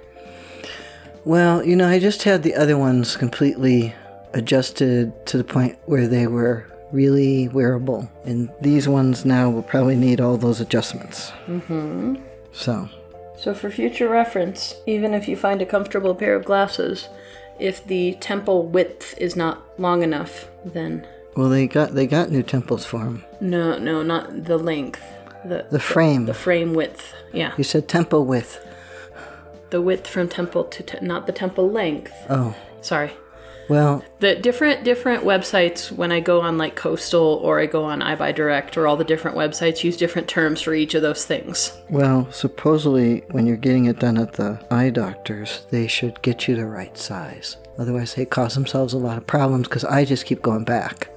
Well, 1.25 1.65
you 1.65 1.75
know, 1.75 1.87
I 1.87 1.99
just 1.99 2.23
had 2.23 2.43
the 2.43 2.55
other 2.55 2.77
ones 2.77 3.15
completely 3.15 3.95
adjusted 4.33 5.25
to 5.27 5.37
the 5.37 5.43
point 5.43 5.77
where 5.85 6.07
they 6.07 6.27
were 6.27 6.67
really 6.91 7.47
wearable. 7.47 8.11
And 8.25 8.51
these 8.61 8.87
ones 8.87 9.23
now 9.23 9.49
will 9.49 9.63
probably 9.63 9.95
need 9.95 10.19
all 10.19 10.37
those 10.37 10.59
adjustments. 10.59 11.31
Mm-hmm. 11.47 12.17
So, 12.51 12.89
So, 13.43 13.53
for 13.53 13.69
future 13.69 14.07
reference, 14.07 14.75
even 14.85 15.13
if 15.13 15.27
you 15.27 15.35
find 15.35 15.61
a 15.61 15.65
comfortable 15.65 16.15
pair 16.15 16.33
of 16.33 16.45
glasses, 16.45 17.09
if 17.59 17.85
the 17.85 18.13
temple 18.21 18.65
width 18.67 19.17
is 19.17 19.35
not 19.35 19.61
long 19.77 20.01
enough, 20.01 20.47
then 20.63 21.05
well, 21.35 21.49
they 21.49 21.67
got 21.67 21.93
they 21.93 22.07
got 22.07 22.31
new 22.31 22.41
temples 22.43 22.85
for 22.85 22.99
him. 23.01 23.25
no, 23.41 23.77
no, 23.77 24.01
not 24.01 24.45
the 24.45 24.57
length. 24.57 25.01
The, 25.43 25.65
The 25.69 25.79
frame. 25.79 26.25
the 26.25 26.33
frame 26.33 26.73
width. 26.73 27.13
Yeah. 27.33 27.51
You 27.57 27.65
said 27.65 27.89
temple 27.89 28.23
width. 28.25 28.65
The 29.71 29.81
width 29.81 30.07
from 30.07 30.29
temple 30.29 30.63
to 30.63 30.83
te- 30.83 31.05
not 31.05 31.27
the 31.27 31.33
temple 31.33 31.69
length. 31.69 32.13
Oh, 32.29 32.55
Sorry. 32.79 33.11
Well, 33.69 34.03
The 34.19 34.35
different 34.35 34.83
different 34.83 35.23
websites 35.23 35.91
when 35.91 36.11
I 36.11 36.19
go 36.19 36.41
on 36.41 36.57
like 36.57 36.75
Coastal 36.75 37.39
or 37.43 37.59
I 37.59 37.65
go 37.65 37.83
on 37.83 38.01
EyeBuyDirect 38.01 38.77
or 38.77 38.87
all 38.87 38.97
the 38.97 39.03
different 39.03 39.37
websites 39.37 39.83
use 39.83 39.97
different 39.97 40.27
terms 40.27 40.61
for 40.61 40.73
each 40.73 40.93
of 40.95 41.01
those 41.01 41.25
things. 41.25 41.71
well, 41.89 42.27
supposedly 42.31 43.23
when 43.31 43.45
you're 43.45 43.57
getting 43.57 43.85
it 43.85 43.99
done 43.99 44.17
at 44.17 44.33
the 44.33 44.59
eye 44.71 44.89
doctors, 44.89 45.65
they 45.69 45.87
should 45.87 46.21
get 46.21 46.47
you 46.47 46.55
the 46.55 46.65
right 46.65 46.97
size. 46.97 47.57
Otherwise, 47.77 48.13
they 48.13 48.25
cause 48.25 48.53
themselves 48.53 48.93
a 48.93 48.97
lot 48.97 49.17
of 49.17 49.25
problems 49.25 49.67
because 49.67 49.83
I 49.85 50.05
just 50.05 50.25
keep 50.25 50.41
going 50.41 50.63
back. 50.63 51.09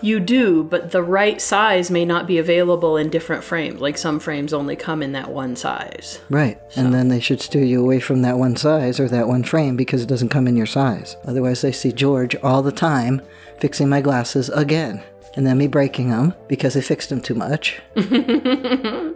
You 0.00 0.20
do, 0.20 0.64
but 0.64 0.90
the 0.90 1.02
right 1.02 1.40
size 1.40 1.90
may 1.90 2.04
not 2.04 2.26
be 2.26 2.38
available 2.38 2.96
in 2.96 3.08
different 3.10 3.44
frames. 3.44 3.80
Like 3.80 3.96
some 3.96 4.18
frames 4.18 4.52
only 4.52 4.76
come 4.76 5.02
in 5.02 5.12
that 5.12 5.30
one 5.30 5.54
size. 5.56 6.20
Right. 6.28 6.60
And 6.76 6.92
then 6.92 7.08
they 7.08 7.20
should 7.20 7.40
steer 7.40 7.64
you 7.64 7.80
away 7.80 8.00
from 8.00 8.22
that 8.22 8.38
one 8.38 8.56
size 8.56 8.98
or 8.98 9.08
that 9.08 9.28
one 9.28 9.44
frame 9.44 9.76
because 9.76 10.02
it 10.02 10.08
doesn't 10.08 10.30
come 10.30 10.48
in 10.48 10.56
your 10.56 10.66
size. 10.66 11.16
Otherwise, 11.24 11.60
they 11.60 11.72
see 11.72 11.92
George 11.92 12.34
all 12.36 12.62
the 12.62 12.72
time 12.72 13.22
fixing 13.58 13.88
my 13.88 14.00
glasses 14.00 14.48
again. 14.50 15.02
And 15.34 15.46
then 15.46 15.56
me 15.58 15.66
breaking 15.66 16.10
them 16.10 16.34
because 16.48 16.74
they 16.74 16.82
fixed 16.82 17.08
them 17.08 17.20
too 17.20 17.34
much. 17.34 17.80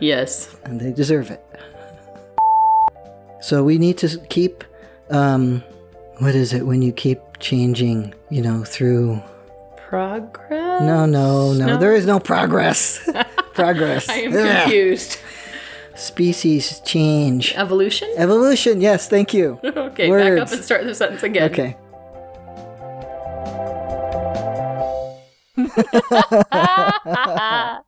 Yes. 0.00 0.54
and 0.64 0.80
they 0.80 0.92
deserve 0.92 1.30
it. 1.30 1.44
So 3.40 3.64
we 3.64 3.78
need 3.78 3.98
to 3.98 4.18
keep, 4.28 4.64
um, 5.10 5.62
what 6.18 6.34
is 6.34 6.52
it 6.52 6.66
when 6.66 6.82
you 6.82 6.92
keep 6.92 7.20
changing, 7.40 8.14
you 8.30 8.42
know, 8.42 8.64
through. 8.64 9.22
Progress? 9.88 10.82
No, 10.82 11.06
no, 11.06 11.54
no, 11.54 11.66
No? 11.66 11.76
there 11.78 11.94
is 11.94 12.04
no 12.04 12.20
progress. 12.20 13.08
progress. 13.54 14.06
I 14.08 14.14
am 14.16 14.36
Ugh. 14.36 14.62
confused. 14.64 15.16
Species 15.94 16.80
change. 16.80 17.54
Evolution? 17.56 18.12
Evolution, 18.18 18.82
yes, 18.82 19.08
thank 19.08 19.32
you. 19.32 19.58
Okay, 19.64 20.10
back 20.10 20.32
up 20.32 20.38
Words. 20.40 20.52
and 20.52 20.62
start 20.62 20.84
the 20.84 20.94
sentence 20.94 21.22
again. 21.22 21.50
Okay. 21.50 21.76